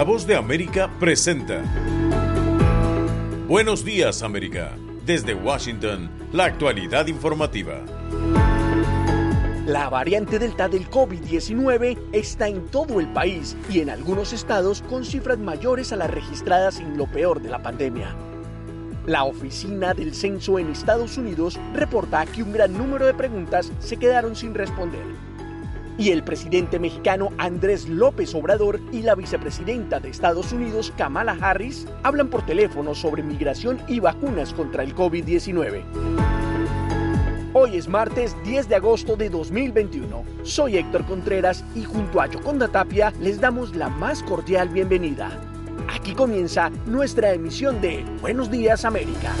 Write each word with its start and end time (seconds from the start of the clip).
La 0.00 0.04
voz 0.04 0.26
de 0.26 0.34
América 0.34 0.88
presenta. 0.98 1.62
Buenos 3.46 3.84
días 3.84 4.22
América. 4.22 4.74
Desde 5.04 5.34
Washington, 5.34 6.10
la 6.32 6.46
actualidad 6.46 7.06
informativa. 7.06 7.84
La 9.66 9.90
variante 9.90 10.38
Delta 10.38 10.70
del 10.70 10.88
COVID-19 10.88 11.98
está 12.12 12.48
en 12.48 12.66
todo 12.68 12.98
el 12.98 13.12
país 13.12 13.54
y 13.68 13.80
en 13.80 13.90
algunos 13.90 14.32
estados 14.32 14.80
con 14.88 15.04
cifras 15.04 15.38
mayores 15.38 15.92
a 15.92 15.96
las 15.96 16.10
registradas 16.10 16.80
en 16.80 16.96
lo 16.96 17.04
peor 17.04 17.42
de 17.42 17.50
la 17.50 17.62
pandemia. 17.62 18.16
La 19.04 19.24
Oficina 19.24 19.92
del 19.92 20.14
Censo 20.14 20.58
en 20.58 20.70
Estados 20.70 21.18
Unidos 21.18 21.60
reporta 21.74 22.24
que 22.24 22.42
un 22.42 22.54
gran 22.54 22.72
número 22.72 23.04
de 23.04 23.12
preguntas 23.12 23.70
se 23.80 23.98
quedaron 23.98 24.34
sin 24.34 24.54
responder. 24.54 25.04
Y 26.00 26.12
el 26.12 26.24
presidente 26.24 26.78
mexicano 26.78 27.28
Andrés 27.36 27.86
López 27.86 28.34
Obrador 28.34 28.80
y 28.90 29.02
la 29.02 29.14
vicepresidenta 29.14 30.00
de 30.00 30.08
Estados 30.08 30.50
Unidos 30.50 30.94
Kamala 30.96 31.36
Harris 31.38 31.86
hablan 32.02 32.30
por 32.30 32.40
teléfono 32.46 32.94
sobre 32.94 33.22
migración 33.22 33.78
y 33.86 34.00
vacunas 34.00 34.54
contra 34.54 34.82
el 34.82 34.94
COVID-19. 34.94 35.82
Hoy 37.52 37.76
es 37.76 37.86
martes 37.86 38.34
10 38.44 38.70
de 38.70 38.76
agosto 38.76 39.14
de 39.14 39.28
2021. 39.28 40.24
Soy 40.42 40.78
Héctor 40.78 41.04
Contreras 41.04 41.62
y 41.74 41.84
junto 41.84 42.22
a 42.22 42.28
Yoconda 42.28 42.68
Tapia 42.68 43.12
les 43.20 43.38
damos 43.38 43.76
la 43.76 43.90
más 43.90 44.22
cordial 44.22 44.70
bienvenida. 44.70 45.38
Aquí 45.86 46.14
comienza 46.14 46.70
nuestra 46.86 47.34
emisión 47.34 47.78
de 47.82 48.06
Buenos 48.22 48.50
Días 48.50 48.86
América. 48.86 49.34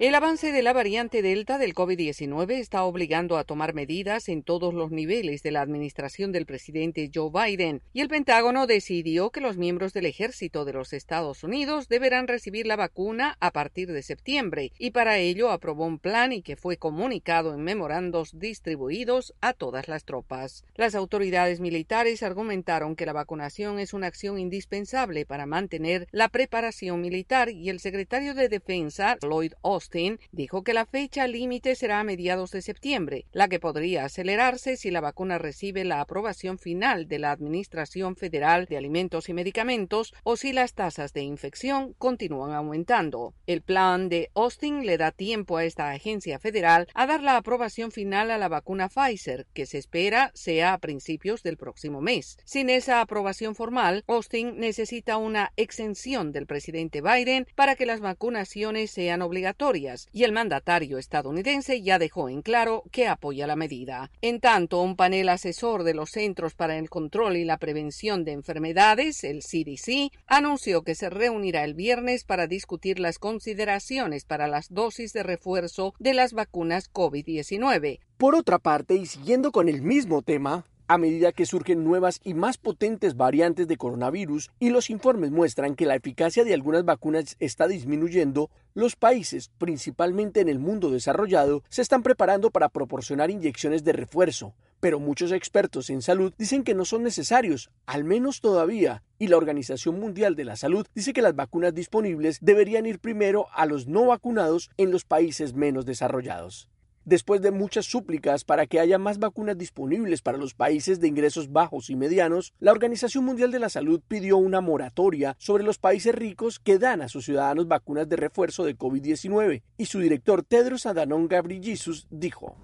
El 0.00 0.16
avance 0.16 0.50
de 0.50 0.62
la 0.64 0.72
variante 0.72 1.22
Delta 1.22 1.56
del 1.56 1.72
COVID-19 1.72 2.54
está 2.58 2.82
obligando 2.82 3.38
a 3.38 3.44
tomar 3.44 3.74
medidas 3.74 4.28
en 4.28 4.42
todos 4.42 4.74
los 4.74 4.90
niveles 4.90 5.44
de 5.44 5.52
la 5.52 5.60
administración 5.60 6.32
del 6.32 6.46
presidente 6.46 7.12
Joe 7.14 7.30
Biden 7.30 7.80
y 7.92 8.00
el 8.00 8.08
Pentágono 8.08 8.66
decidió 8.66 9.30
que 9.30 9.40
los 9.40 9.56
miembros 9.56 9.92
del 9.92 10.06
ejército 10.06 10.64
de 10.64 10.72
los 10.72 10.92
Estados 10.92 11.44
Unidos 11.44 11.88
deberán 11.88 12.26
recibir 12.26 12.66
la 12.66 12.74
vacuna 12.74 13.36
a 13.38 13.52
partir 13.52 13.92
de 13.92 14.02
septiembre 14.02 14.72
y 14.80 14.90
para 14.90 15.18
ello 15.18 15.52
aprobó 15.52 15.86
un 15.86 16.00
plan 16.00 16.32
y 16.32 16.42
que 16.42 16.56
fue 16.56 16.76
comunicado 16.76 17.54
en 17.54 17.62
memorandos 17.62 18.36
distribuidos 18.36 19.32
a 19.40 19.52
todas 19.52 19.86
las 19.86 20.04
tropas. 20.04 20.64
Las 20.74 20.96
autoridades 20.96 21.60
militares 21.60 22.24
argumentaron 22.24 22.96
que 22.96 23.06
la 23.06 23.12
vacunación 23.12 23.78
es 23.78 23.94
una 23.94 24.08
acción 24.08 24.40
indispensable 24.40 25.24
para 25.24 25.46
mantener 25.46 26.08
la 26.10 26.30
preparación 26.30 27.00
militar 27.00 27.48
y 27.48 27.70
el 27.70 27.78
secretario 27.78 28.34
de 28.34 28.48
Defensa, 28.48 29.18
Lloyd 29.22 29.52
Austin, 29.62 29.83
dijo 30.32 30.62
que 30.62 30.74
la 30.74 30.86
fecha 30.86 31.26
límite 31.26 31.74
será 31.74 32.00
a 32.00 32.04
mediados 32.04 32.50
de 32.50 32.62
septiembre, 32.62 33.26
la 33.32 33.48
que 33.48 33.60
podría 33.60 34.04
acelerarse 34.04 34.76
si 34.76 34.90
la 34.90 35.00
vacuna 35.00 35.38
recibe 35.38 35.84
la 35.84 36.00
aprobación 36.00 36.58
final 36.58 37.06
de 37.06 37.18
la 37.18 37.32
Administración 37.32 38.16
Federal 38.16 38.66
de 38.66 38.76
Alimentos 38.76 39.28
y 39.28 39.34
Medicamentos 39.34 40.14
o 40.22 40.36
si 40.36 40.52
las 40.52 40.74
tasas 40.74 41.12
de 41.12 41.22
infección 41.22 41.94
continúan 41.98 42.52
aumentando. 42.52 43.34
El 43.46 43.62
plan 43.62 44.08
de 44.08 44.30
Austin 44.34 44.86
le 44.86 44.96
da 44.96 45.10
tiempo 45.10 45.56
a 45.56 45.64
esta 45.64 45.90
agencia 45.90 46.38
federal 46.38 46.88
a 46.94 47.06
dar 47.06 47.22
la 47.22 47.36
aprobación 47.36 47.90
final 47.92 48.30
a 48.30 48.38
la 48.38 48.48
vacuna 48.48 48.88
Pfizer, 48.88 49.46
que 49.52 49.66
se 49.66 49.78
espera 49.78 50.30
sea 50.34 50.72
a 50.72 50.78
principios 50.78 51.42
del 51.42 51.56
próximo 51.56 52.00
mes. 52.00 52.38
Sin 52.44 52.70
esa 52.70 53.00
aprobación 53.00 53.54
formal, 53.54 54.04
Austin 54.06 54.58
necesita 54.58 55.16
una 55.16 55.52
exención 55.56 56.32
del 56.32 56.46
presidente 56.46 57.02
Biden 57.02 57.46
para 57.54 57.76
que 57.76 57.86
las 57.86 58.00
vacunaciones 58.00 58.90
sean 58.90 59.20
obligatorias 59.22 59.73
y 59.74 60.24
el 60.24 60.32
mandatario 60.32 60.98
estadounidense 60.98 61.82
ya 61.82 61.98
dejó 61.98 62.28
en 62.28 62.42
claro 62.42 62.84
que 62.92 63.08
apoya 63.08 63.46
la 63.46 63.56
medida. 63.56 64.10
En 64.20 64.40
tanto, 64.40 64.80
un 64.80 64.94
panel 64.94 65.28
asesor 65.28 65.82
de 65.82 65.94
los 65.94 66.10
Centros 66.10 66.54
para 66.54 66.78
el 66.78 66.88
Control 66.88 67.36
y 67.36 67.44
la 67.44 67.58
Prevención 67.58 68.24
de 68.24 68.32
Enfermedades, 68.32 69.24
el 69.24 69.40
CDC, 69.40 70.12
anunció 70.26 70.82
que 70.82 70.94
se 70.94 71.10
reunirá 71.10 71.64
el 71.64 71.74
viernes 71.74 72.24
para 72.24 72.46
discutir 72.46 73.00
las 73.00 73.18
consideraciones 73.18 74.24
para 74.24 74.46
las 74.46 74.72
dosis 74.72 75.12
de 75.12 75.24
refuerzo 75.24 75.94
de 75.98 76.14
las 76.14 76.32
vacunas 76.32 76.92
COVID-19. 76.92 77.98
Por 78.16 78.36
otra 78.36 78.58
parte, 78.58 78.94
y 78.94 79.06
siguiendo 79.06 79.50
con 79.50 79.68
el 79.68 79.82
mismo 79.82 80.22
tema, 80.22 80.64
a 80.86 80.98
medida 80.98 81.32
que 81.32 81.46
surgen 81.46 81.84
nuevas 81.84 82.20
y 82.24 82.34
más 82.34 82.58
potentes 82.58 83.16
variantes 83.16 83.66
de 83.66 83.76
coronavirus 83.76 84.50
y 84.60 84.70
los 84.70 84.90
informes 84.90 85.30
muestran 85.30 85.74
que 85.74 85.86
la 85.86 85.94
eficacia 85.94 86.44
de 86.44 86.54
algunas 86.54 86.84
vacunas 86.84 87.36
está 87.40 87.66
disminuyendo, 87.66 88.50
los 88.74 88.96
países, 88.96 89.50
principalmente 89.58 90.40
en 90.40 90.48
el 90.48 90.58
mundo 90.58 90.90
desarrollado, 90.90 91.62
se 91.68 91.82
están 91.82 92.02
preparando 92.02 92.50
para 92.50 92.68
proporcionar 92.68 93.30
inyecciones 93.30 93.84
de 93.84 93.92
refuerzo, 93.92 94.54
pero 94.80 95.00
muchos 95.00 95.32
expertos 95.32 95.88
en 95.88 96.02
salud 96.02 96.34
dicen 96.36 96.64
que 96.64 96.74
no 96.74 96.84
son 96.84 97.02
necesarios, 97.02 97.70
al 97.86 98.04
menos 98.04 98.40
todavía, 98.40 99.02
y 99.18 99.28
la 99.28 99.38
Organización 99.38 99.98
Mundial 99.98 100.34
de 100.34 100.44
la 100.44 100.56
Salud 100.56 100.86
dice 100.94 101.12
que 101.12 101.22
las 101.22 101.34
vacunas 101.34 101.74
disponibles 101.74 102.38
deberían 102.42 102.84
ir 102.84 102.98
primero 102.98 103.46
a 103.54 103.64
los 103.64 103.86
no 103.86 104.06
vacunados 104.06 104.70
en 104.76 104.90
los 104.90 105.04
países 105.04 105.54
menos 105.54 105.86
desarrollados. 105.86 106.68
Después 107.06 107.42
de 107.42 107.50
muchas 107.50 107.84
súplicas 107.84 108.44
para 108.44 108.66
que 108.66 108.80
haya 108.80 108.98
más 108.98 109.18
vacunas 109.18 109.58
disponibles 109.58 110.22
para 110.22 110.38
los 110.38 110.54
países 110.54 111.00
de 111.00 111.08
ingresos 111.08 111.52
bajos 111.52 111.90
y 111.90 111.96
medianos, 111.96 112.54
la 112.60 112.72
Organización 112.72 113.26
Mundial 113.26 113.50
de 113.50 113.58
la 113.58 113.68
Salud 113.68 114.00
pidió 114.08 114.38
una 114.38 114.62
moratoria 114.62 115.36
sobre 115.38 115.64
los 115.64 115.76
países 115.76 116.14
ricos 116.14 116.58
que 116.58 116.78
dan 116.78 117.02
a 117.02 117.08
sus 117.08 117.26
ciudadanos 117.26 117.68
vacunas 117.68 118.08
de 118.08 118.16
refuerzo 118.16 118.64
de 118.64 118.78
COVID-19 118.78 119.60
y 119.76 119.84
su 119.84 120.00
director 120.00 120.42
Tedros 120.42 120.86
Adhanom 120.86 121.28
Ghebreyesus 121.28 122.06
dijo: 122.10 122.56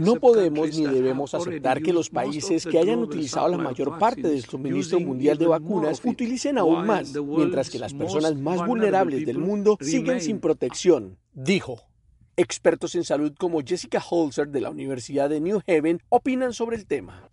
No 0.00 0.16
podemos 0.16 0.76
ni 0.76 0.86
debemos 0.86 1.34
aceptar 1.34 1.80
que 1.80 1.92
los 1.92 2.10
países 2.10 2.66
que 2.66 2.78
hayan 2.80 2.98
utilizado 2.98 3.48
la 3.48 3.58
mayor 3.58 3.98
parte 3.98 4.22
del 4.22 4.42
suministro 4.42 4.98
mundial 4.98 5.38
de 5.38 5.46
vacunas 5.46 6.00
utilicen 6.04 6.58
aún 6.58 6.84
más, 6.86 7.14
mientras 7.14 7.70
que 7.70 7.78
las 7.78 7.94
personas 7.94 8.34
más 8.34 8.66
vulnerables 8.66 9.24
del 9.24 9.38
mundo 9.38 9.78
siguen 9.80 10.20
sin 10.20 10.40
protección, 10.40 11.18
dijo. 11.34 11.82
Expertos 12.38 12.94
en 12.94 13.02
salud 13.02 13.34
como 13.36 13.62
Jessica 13.66 14.00
Holzer 14.00 14.46
de 14.46 14.60
la 14.60 14.70
Universidad 14.70 15.28
de 15.28 15.40
New 15.40 15.60
Haven 15.66 16.00
opinan 16.08 16.52
sobre 16.52 16.76
el 16.76 16.86
tema. 16.86 17.28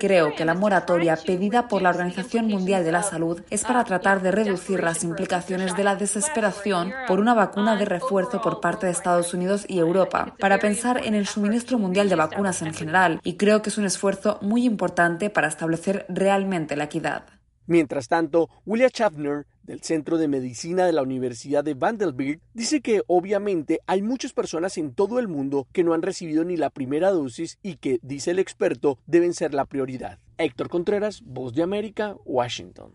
Creo 0.00 0.34
que 0.34 0.44
la 0.44 0.54
moratoria 0.54 1.16
pedida 1.24 1.68
por 1.68 1.82
la 1.82 1.90
Organización 1.90 2.48
Mundial 2.48 2.82
de 2.82 2.90
la 2.90 3.04
Salud 3.04 3.40
es 3.48 3.62
para 3.62 3.84
tratar 3.84 4.22
de 4.22 4.32
reducir 4.32 4.82
las 4.82 5.04
implicaciones 5.04 5.76
de 5.76 5.84
la 5.84 5.94
desesperación 5.94 6.92
por 7.06 7.20
una 7.20 7.32
vacuna 7.32 7.76
de 7.76 7.84
refuerzo 7.84 8.42
por 8.42 8.60
parte 8.60 8.86
de 8.86 8.92
Estados 8.92 9.32
Unidos 9.32 9.66
y 9.68 9.78
Europa, 9.78 10.34
para 10.40 10.58
pensar 10.58 11.06
en 11.06 11.14
el 11.14 11.28
suministro 11.28 11.78
mundial 11.78 12.08
de 12.08 12.16
vacunas 12.16 12.60
en 12.62 12.74
general, 12.74 13.20
y 13.22 13.36
creo 13.36 13.62
que 13.62 13.68
es 13.70 13.78
un 13.78 13.84
esfuerzo 13.84 14.40
muy 14.42 14.64
importante 14.64 15.30
para 15.30 15.46
establecer 15.46 16.06
realmente 16.08 16.74
la 16.74 16.84
equidad. 16.84 17.26
Mientras 17.66 18.08
tanto, 18.08 18.48
William 18.66 18.90
Schaffner, 18.90 19.46
del 19.64 19.82
Centro 19.82 20.18
de 20.18 20.28
Medicina 20.28 20.86
de 20.86 20.92
la 20.92 21.02
Universidad 21.02 21.64
de 21.64 21.74
Vanderbilt, 21.74 22.42
dice 22.54 22.80
que 22.80 23.02
obviamente 23.06 23.80
hay 23.86 24.02
muchas 24.02 24.32
personas 24.32 24.78
en 24.78 24.94
todo 24.94 25.18
el 25.18 25.28
mundo 25.28 25.66
que 25.72 25.84
no 25.84 25.94
han 25.94 26.02
recibido 26.02 26.44
ni 26.44 26.56
la 26.56 26.70
primera 26.70 27.10
dosis 27.10 27.58
y 27.62 27.76
que, 27.76 27.98
dice 28.02 28.32
el 28.32 28.38
experto, 28.38 28.98
deben 29.06 29.34
ser 29.34 29.54
la 29.54 29.64
prioridad. 29.64 30.18
Héctor 30.38 30.68
Contreras, 30.68 31.22
Voz 31.24 31.54
de 31.54 31.62
América, 31.62 32.16
Washington. 32.24 32.92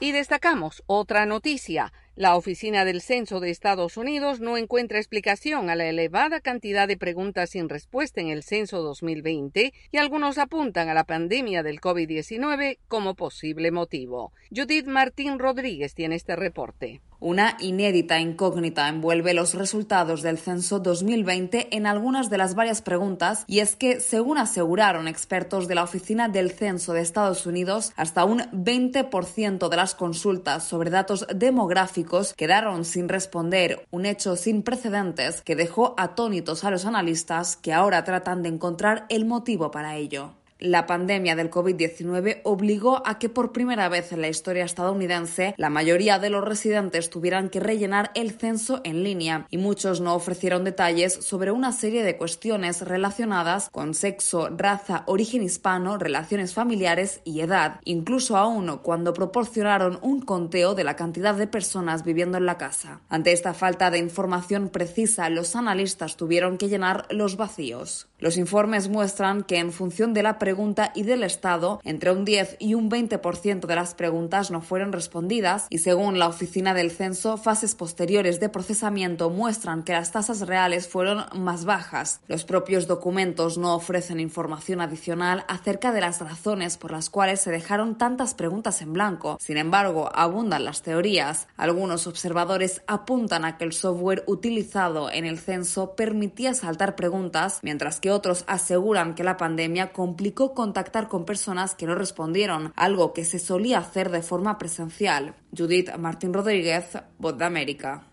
Y 0.00 0.12
destacamos 0.12 0.84
otra 0.86 1.26
noticia. 1.26 1.92
La 2.18 2.34
Oficina 2.34 2.84
del 2.84 3.00
Censo 3.00 3.38
de 3.38 3.50
Estados 3.50 3.96
Unidos 3.96 4.40
no 4.40 4.56
encuentra 4.56 4.98
explicación 4.98 5.70
a 5.70 5.76
la 5.76 5.86
elevada 5.86 6.40
cantidad 6.40 6.88
de 6.88 6.96
preguntas 6.96 7.50
sin 7.50 7.68
respuesta 7.68 8.20
en 8.20 8.26
el 8.26 8.42
censo 8.42 8.82
2020 8.82 9.72
y 9.92 9.96
algunos 9.98 10.36
apuntan 10.38 10.88
a 10.88 10.94
la 10.94 11.04
pandemia 11.04 11.62
del 11.62 11.80
COVID-19 11.80 12.78
como 12.88 13.14
posible 13.14 13.70
motivo. 13.70 14.32
Judith 14.50 14.88
Martín 14.88 15.38
Rodríguez 15.38 15.94
tiene 15.94 16.16
este 16.16 16.34
reporte. 16.34 17.02
Una 17.20 17.56
inédita 17.58 18.20
incógnita 18.20 18.88
envuelve 18.88 19.34
los 19.34 19.54
resultados 19.54 20.22
del 20.22 20.38
censo 20.38 20.78
2020 20.78 21.76
en 21.76 21.86
algunas 21.86 22.30
de 22.30 22.38
las 22.38 22.54
varias 22.54 22.80
preguntas 22.80 23.42
y 23.48 23.58
es 23.58 23.74
que, 23.74 23.98
según 23.98 24.38
aseguraron 24.38 25.08
expertos 25.08 25.66
de 25.66 25.74
la 25.74 25.82
Oficina 25.82 26.28
del 26.28 26.52
Censo 26.52 26.92
de 26.92 27.00
Estados 27.00 27.44
Unidos, 27.44 27.92
hasta 27.96 28.24
un 28.24 28.42
20% 28.52 29.68
de 29.68 29.76
las 29.76 29.96
consultas 29.96 30.62
sobre 30.62 30.90
datos 30.90 31.26
demográficos 31.34 32.34
quedaron 32.34 32.84
sin 32.84 33.08
responder, 33.08 33.84
un 33.90 34.06
hecho 34.06 34.36
sin 34.36 34.62
precedentes 34.62 35.42
que 35.42 35.56
dejó 35.56 35.96
atónitos 35.98 36.62
a 36.62 36.70
los 36.70 36.86
analistas 36.86 37.56
que 37.56 37.72
ahora 37.72 38.04
tratan 38.04 38.44
de 38.44 38.50
encontrar 38.50 39.06
el 39.08 39.24
motivo 39.24 39.72
para 39.72 39.96
ello. 39.96 40.37
La 40.60 40.86
pandemia 40.86 41.36
del 41.36 41.52
COVID-19 41.52 42.40
obligó 42.42 43.06
a 43.06 43.20
que 43.20 43.28
por 43.28 43.52
primera 43.52 43.88
vez 43.88 44.10
en 44.12 44.20
la 44.20 44.28
historia 44.28 44.64
estadounidense 44.64 45.54
la 45.56 45.70
mayoría 45.70 46.18
de 46.18 46.30
los 46.30 46.44
residentes 46.44 47.10
tuvieran 47.10 47.48
que 47.48 47.60
rellenar 47.60 48.10
el 48.14 48.32
censo 48.32 48.80
en 48.82 49.04
línea 49.04 49.46
y 49.50 49.58
muchos 49.58 50.00
no 50.00 50.16
ofrecieron 50.16 50.64
detalles 50.64 51.14
sobre 51.14 51.52
una 51.52 51.70
serie 51.70 52.02
de 52.02 52.16
cuestiones 52.16 52.82
relacionadas 52.82 53.70
con 53.70 53.94
sexo, 53.94 54.48
raza, 54.50 55.04
origen 55.06 55.44
hispano, 55.44 55.96
relaciones 55.96 56.54
familiares 56.54 57.20
y 57.22 57.40
edad, 57.40 57.80
incluso 57.84 58.36
aún 58.36 58.78
cuando 58.82 59.14
proporcionaron 59.14 60.00
un 60.02 60.20
conteo 60.22 60.74
de 60.74 60.82
la 60.82 60.96
cantidad 60.96 61.36
de 61.36 61.46
personas 61.46 62.04
viviendo 62.04 62.36
en 62.36 62.46
la 62.46 62.58
casa. 62.58 63.00
Ante 63.08 63.30
esta 63.30 63.54
falta 63.54 63.92
de 63.92 63.98
información 63.98 64.70
precisa, 64.70 65.30
los 65.30 65.54
analistas 65.54 66.16
tuvieron 66.16 66.58
que 66.58 66.68
llenar 66.68 67.06
los 67.10 67.36
vacíos. 67.36 68.08
Los 68.20 68.36
informes 68.36 68.88
muestran 68.88 69.44
que 69.44 69.58
en 69.58 69.70
función 69.70 70.12
de 70.12 70.24
la 70.24 70.40
pregunta 70.40 70.90
y 70.96 71.04
del 71.04 71.22
estado, 71.22 71.80
entre 71.84 72.10
un 72.10 72.24
10 72.24 72.56
y 72.58 72.74
un 72.74 72.90
20% 72.90 73.66
de 73.66 73.76
las 73.76 73.94
preguntas 73.94 74.50
no 74.50 74.60
fueron 74.60 74.92
respondidas 74.92 75.68
y 75.70 75.78
según 75.78 76.18
la 76.18 76.26
Oficina 76.26 76.74
del 76.74 76.90
Censo, 76.90 77.36
fases 77.36 77.76
posteriores 77.76 78.40
de 78.40 78.48
procesamiento 78.48 79.30
muestran 79.30 79.84
que 79.84 79.92
las 79.92 80.10
tasas 80.10 80.40
reales 80.48 80.88
fueron 80.88 81.26
más 81.36 81.64
bajas. 81.64 82.20
Los 82.26 82.44
propios 82.44 82.88
documentos 82.88 83.56
no 83.56 83.76
ofrecen 83.76 84.18
información 84.18 84.80
adicional 84.80 85.44
acerca 85.46 85.92
de 85.92 86.00
las 86.00 86.20
razones 86.20 86.76
por 86.76 86.90
las 86.90 87.10
cuales 87.10 87.40
se 87.40 87.52
dejaron 87.52 87.98
tantas 87.98 88.34
preguntas 88.34 88.82
en 88.82 88.94
blanco. 88.94 89.38
Sin 89.40 89.58
embargo, 89.58 90.10
abundan 90.12 90.64
las 90.64 90.82
teorías. 90.82 91.46
Algunos 91.56 92.08
observadores 92.08 92.82
apuntan 92.88 93.44
a 93.44 93.58
que 93.58 93.64
el 93.64 93.72
software 93.72 94.24
utilizado 94.26 95.08
en 95.08 95.24
el 95.24 95.38
censo 95.38 95.94
permitía 95.94 96.52
saltar 96.54 96.96
preguntas, 96.96 97.60
mientras 97.62 98.00
que 98.00 98.07
otros 98.10 98.44
aseguran 98.46 99.14
que 99.14 99.24
la 99.24 99.36
pandemia 99.36 99.92
complicó 99.92 100.54
contactar 100.54 101.08
con 101.08 101.24
personas 101.24 101.74
que 101.74 101.86
no 101.86 101.94
respondieron, 101.94 102.72
algo 102.76 103.12
que 103.12 103.24
se 103.24 103.38
solía 103.38 103.78
hacer 103.78 104.10
de 104.10 104.22
forma 104.22 104.58
presencial. 104.58 105.34
Judith 105.56 105.94
Martín 105.96 106.32
Rodríguez, 106.32 106.98
Voz 107.18 107.36
de 107.36 107.44
América. 107.44 108.04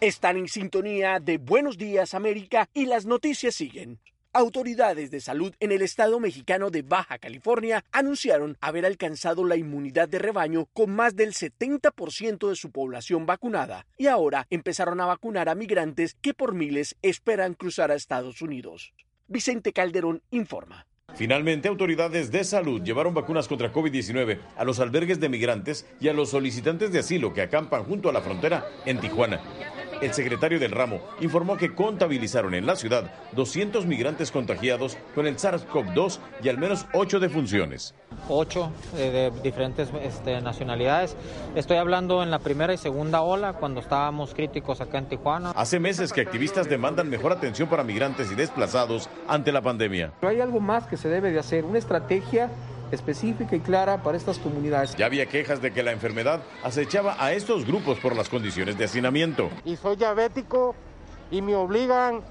Están 0.00 0.36
en 0.36 0.46
sintonía 0.46 1.18
de 1.18 1.38
Buenos 1.38 1.76
Días 1.76 2.14
América 2.14 2.68
y 2.72 2.86
las 2.86 3.04
noticias 3.04 3.56
siguen. 3.56 3.98
Autoridades 4.38 5.10
de 5.10 5.20
salud 5.20 5.52
en 5.58 5.72
el 5.72 5.82
estado 5.82 6.20
mexicano 6.20 6.70
de 6.70 6.82
Baja 6.82 7.18
California 7.18 7.84
anunciaron 7.90 8.56
haber 8.60 8.86
alcanzado 8.86 9.44
la 9.44 9.56
inmunidad 9.56 10.08
de 10.08 10.20
rebaño 10.20 10.66
con 10.66 10.94
más 10.94 11.16
del 11.16 11.32
70% 11.32 12.48
de 12.48 12.54
su 12.54 12.70
población 12.70 13.26
vacunada 13.26 13.84
y 13.96 14.06
ahora 14.06 14.46
empezaron 14.48 15.00
a 15.00 15.06
vacunar 15.06 15.48
a 15.48 15.56
migrantes 15.56 16.14
que 16.14 16.34
por 16.34 16.54
miles 16.54 16.94
esperan 17.02 17.54
cruzar 17.54 17.90
a 17.90 17.96
Estados 17.96 18.40
Unidos. 18.40 18.94
Vicente 19.26 19.72
Calderón 19.72 20.22
informa. 20.30 20.86
Finalmente, 21.16 21.66
autoridades 21.66 22.30
de 22.30 22.44
salud 22.44 22.80
llevaron 22.84 23.14
vacunas 23.14 23.48
contra 23.48 23.72
COVID-19 23.72 24.38
a 24.56 24.62
los 24.62 24.78
albergues 24.78 25.18
de 25.18 25.28
migrantes 25.28 25.84
y 25.98 26.06
a 26.06 26.12
los 26.12 26.30
solicitantes 26.30 26.92
de 26.92 27.00
asilo 27.00 27.34
que 27.34 27.42
acampan 27.42 27.82
junto 27.82 28.08
a 28.08 28.12
la 28.12 28.20
frontera 28.20 28.68
en 28.86 29.00
Tijuana. 29.00 29.40
El 30.00 30.14
secretario 30.14 30.60
del 30.60 30.70
ramo 30.70 31.00
informó 31.20 31.56
que 31.56 31.74
contabilizaron 31.74 32.54
en 32.54 32.66
la 32.66 32.76
ciudad 32.76 33.10
200 33.32 33.84
migrantes 33.86 34.30
contagiados 34.30 34.96
con 35.14 35.26
el 35.26 35.36
SARS-CoV-2 35.36 36.20
y 36.42 36.48
al 36.48 36.56
menos 36.56 36.86
8 36.92 37.18
defunciones. 37.18 37.94
8 38.28 38.70
eh, 38.96 39.32
de 39.32 39.42
diferentes 39.42 39.88
este, 40.02 40.40
nacionalidades. 40.40 41.16
Estoy 41.56 41.78
hablando 41.78 42.22
en 42.22 42.30
la 42.30 42.38
primera 42.38 42.72
y 42.72 42.76
segunda 42.76 43.22
ola, 43.22 43.54
cuando 43.54 43.80
estábamos 43.80 44.34
críticos 44.34 44.80
acá 44.80 44.98
en 44.98 45.06
Tijuana. 45.06 45.50
Hace 45.50 45.80
meses 45.80 46.12
que 46.12 46.20
activistas 46.20 46.68
demandan 46.68 47.10
mejor 47.10 47.32
atención 47.32 47.68
para 47.68 47.82
migrantes 47.82 48.30
y 48.30 48.36
desplazados 48.36 49.08
ante 49.26 49.50
la 49.50 49.62
pandemia. 49.62 50.12
Pero 50.20 50.30
hay 50.30 50.40
algo 50.40 50.60
más 50.60 50.86
que 50.86 50.96
se 50.96 51.08
debe 51.08 51.32
de 51.32 51.40
hacer, 51.40 51.64
una 51.64 51.78
estrategia 51.78 52.50
específica 52.92 53.56
y 53.56 53.60
clara 53.60 54.02
para 54.02 54.16
estas 54.16 54.38
comunidades. 54.38 54.96
Ya 54.96 55.06
había 55.06 55.26
quejas 55.26 55.60
de 55.60 55.72
que 55.72 55.82
la 55.82 55.92
enfermedad 55.92 56.42
acechaba 56.62 57.16
a 57.18 57.32
estos 57.32 57.66
grupos 57.66 57.98
por 57.98 58.16
las 58.16 58.28
condiciones 58.28 58.78
de 58.78 58.84
hacinamiento. 58.84 59.50
Y 59.64 59.76
soy 59.76 59.96
diabético 59.96 60.74
y 61.30 61.42
me 61.42 61.54
obligan 61.54 62.22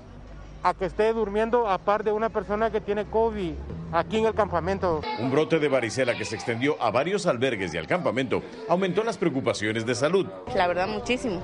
a 0.64 0.74
que 0.74 0.86
esté 0.86 1.14
durmiendo 1.14 1.70
a 1.70 1.78
par 1.78 2.04
de 2.04 2.12
una 2.12 2.30
persona 2.30 2.72
que 2.72 2.82
tiene 2.82 3.06
COVID 3.06 3.54
aquí 3.92 4.18
en 4.18 4.26
el 4.26 4.34
campamento. 4.34 5.02
Un 5.20 5.32
brote 5.32 5.60
de 5.60 5.68
varicela 5.68 6.18
que 6.18 6.26
se 6.26 6.36
extendió 6.36 6.82
a 6.82 6.92
varios 6.92 7.26
albergues 7.26 7.74
y 7.74 7.78
al 7.78 7.88
campamento 7.88 8.42
aumentó 8.68 9.04
las 9.04 9.18
preocupaciones 9.18 9.86
de 9.86 9.96
salud. 9.96 10.28
La 10.56 10.68
verdad 10.68 10.88
muchísimo. 10.88 11.42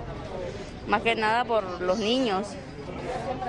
Más 0.88 1.01
que 1.01 1.15
nada 1.15 1.45
por 1.45 1.63
los 1.81 2.00
niños 2.00 2.48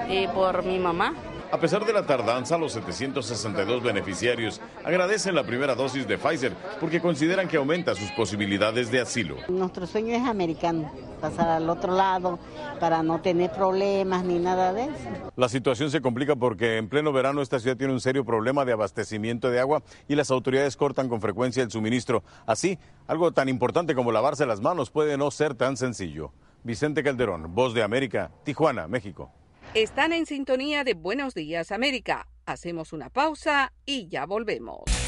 y 0.09 0.27
por 0.29 0.65
mi 0.65 0.79
mamá. 0.79 1.15
A 1.55 1.61
pesar 1.61 1.87
de 1.87 1.93
la 1.93 2.05
tardanza, 2.05 2.59
los 2.59 2.73
762 2.73 3.81
beneficiarios 3.81 4.61
agradecen 4.85 5.37
la 5.37 5.45
primera 5.45 5.77
dosis 5.77 6.05
de 6.05 6.19
Pfizer 6.19 6.53
porque 6.81 7.01
consideran 7.01 7.47
que 7.47 7.59
aumenta 7.59 7.95
sus 7.95 8.11
posibilidades 8.11 8.91
de 8.91 9.01
asilo. 9.01 9.37
Nuestro 9.49 9.87
sueño 9.87 10.17
es 10.17 10.27
americano, 10.27 10.91
pasar 11.21 11.49
al 11.49 11.71
otro 11.71 11.95
lado 11.95 12.41
para 12.81 13.05
no 13.05 13.21
tener 13.21 13.53
problemas 13.53 14.25
ni 14.25 14.41
nada 14.41 14.73
de 14.73 14.87
eso. 14.87 15.33
La 15.37 15.49
situación 15.49 15.93
se 15.93 16.01
complica 16.01 16.35
porque 16.35 16.77
en 16.77 16.89
pleno 16.89 17.13
verano 17.13 17.41
esta 17.41 17.61
ciudad 17.61 17.77
tiene 17.77 17.93
un 17.93 18.01
serio 18.01 18.25
problema 18.25 18.65
de 18.65 18.73
abastecimiento 18.73 19.49
de 19.49 19.61
agua 19.61 19.85
y 20.09 20.17
las 20.17 20.33
autoridades 20.33 20.77
cortan 20.77 21.09
con 21.09 21.21
frecuencia 21.21 21.63
el 21.63 21.71
suministro. 21.71 22.25
Así, 22.47 22.81
algo 23.07 23.31
tan 23.31 23.49
importante 23.49 23.95
como 23.95 24.11
lavarse 24.11 24.45
las 24.45 24.61
manos 24.61 24.91
puede 24.91 25.17
no 25.17 25.31
ser 25.31 25.55
tan 25.55 25.77
sencillo. 25.77 26.33
Vicente 26.65 27.05
Calderón, 27.05 27.55
Voz 27.55 27.75
de 27.75 27.85
América, 27.85 28.33
Tijuana, 28.43 28.89
México. 28.89 29.31
Están 29.75 30.13
en 30.13 30.25
sintonía 30.25 30.85
de 30.85 30.95
Buenos 30.95 31.35
Días 31.35 31.73
América. 31.73 32.29
Hacemos 32.47 32.93
una 32.93 33.11
pausa 33.11 33.73
y 33.85 34.07
ya 34.07 34.25
volvemos. 34.25 35.04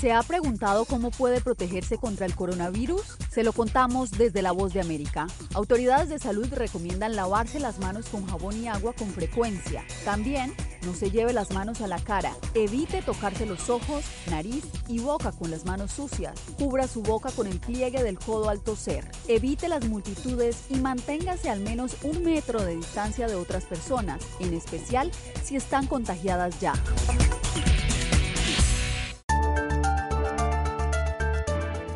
¿Se 0.00 0.12
ha 0.12 0.22
preguntado 0.22 0.84
cómo 0.84 1.10
puede 1.10 1.40
protegerse 1.40 1.98
contra 1.98 2.26
el 2.26 2.34
coronavirus? 2.34 3.18
Se 3.30 3.42
lo 3.44 3.52
contamos 3.52 4.10
desde 4.10 4.42
La 4.42 4.52
Voz 4.52 4.72
de 4.72 4.80
América. 4.80 5.26
Autoridades 5.54 6.08
de 6.08 6.18
salud 6.18 6.48
recomiendan 6.52 7.16
lavarse 7.16 7.60
las 7.60 7.78
manos 7.78 8.06
con 8.06 8.26
jabón 8.26 8.56
y 8.62 8.68
agua 8.68 8.92
con 8.92 9.08
frecuencia. 9.10 9.84
También 10.04 10.54
no 10.86 10.94
se 10.94 11.10
lleve 11.10 11.32
las 11.32 11.50
manos 11.52 11.80
a 11.80 11.86
la 11.86 11.98
cara. 11.98 12.34
Evite 12.54 13.02
tocarse 13.02 13.46
los 13.46 13.68
ojos, 13.68 14.04
nariz 14.30 14.64
y 14.88 15.00
boca 15.00 15.32
con 15.32 15.50
las 15.50 15.64
manos 15.64 15.92
sucias. 15.92 16.40
Cubra 16.58 16.88
su 16.88 17.02
boca 17.02 17.30
con 17.30 17.46
el 17.46 17.60
pliegue 17.60 18.02
del 18.02 18.18
codo 18.18 18.48
al 18.48 18.60
toser. 18.60 19.10
Evite 19.28 19.68
las 19.68 19.84
multitudes 19.86 20.56
y 20.70 20.76
manténgase 20.76 21.50
al 21.50 21.60
menos 21.60 21.96
un 22.02 22.24
metro 22.24 22.62
de 22.62 22.76
distancia 22.76 23.26
de 23.26 23.34
otras 23.34 23.64
personas, 23.64 24.22
en 24.38 24.54
especial 24.54 25.10
si 25.44 25.56
están 25.56 25.86
contagiadas 25.86 26.58
ya. 26.60 26.72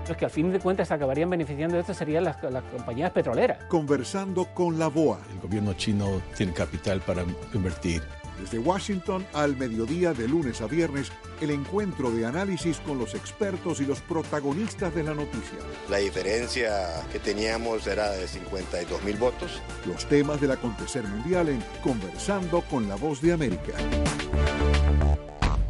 Los 0.09 0.17
que 0.17 0.25
al 0.25 0.31
fin 0.31 0.53
de 0.53 0.61
cuentas 0.61 0.91
acabarían 0.91 1.31
beneficiando 1.31 1.77
de 1.77 1.81
esto 1.81 1.95
serían 1.95 2.25
las, 2.25 2.43
las, 2.43 2.62
compañías 2.65 3.11
petroleras. 3.11 3.65
Conversando 3.65 4.47
con 4.55 4.79
la 4.79 4.89
BOA. 4.89 5.19
El 5.33 5.41
gobierno 5.41 5.73
chino 5.75 6.21
tiene 6.37 6.53
capital 6.53 7.01
para 7.01 7.25
invertir. 7.53 8.03
Desde 8.41 8.59
Washington 8.59 9.25
al 9.33 9.56
mediodía 9.56 10.12
de 10.12 10.27
lunes 10.29 10.61
a 10.61 10.67
viernes, 10.67 11.12
el 11.41 11.51
encuentro 11.51 12.11
de 12.11 12.27
análisis 12.27 12.79
con 12.81 12.99
los 12.99 13.15
expertos 13.15 13.81
y 13.81 13.87
los 13.87 14.01
protagonistas 14.01 14.95
de 14.95 15.05
la 15.05 15.15
noticia. 15.15 15.59
La 15.89 15.99
diferencia 15.99 17.03
que 17.13 17.19
teníamos 17.20 17.87
era 17.87 18.11
de 18.11 18.27
52 18.27 19.05
mil 19.05 19.17
votos. 19.17 19.63
Los 19.87 20.06
temas 20.06 20.41
del 20.41 20.51
acontecer 20.51 21.05
mundial 21.05 21.49
en 21.49 21.63
Conversando 21.82 22.63
con 22.63 22.89
la 22.89 22.96
Voz 22.96 23.20
de 23.20 23.32
América. 23.32 23.73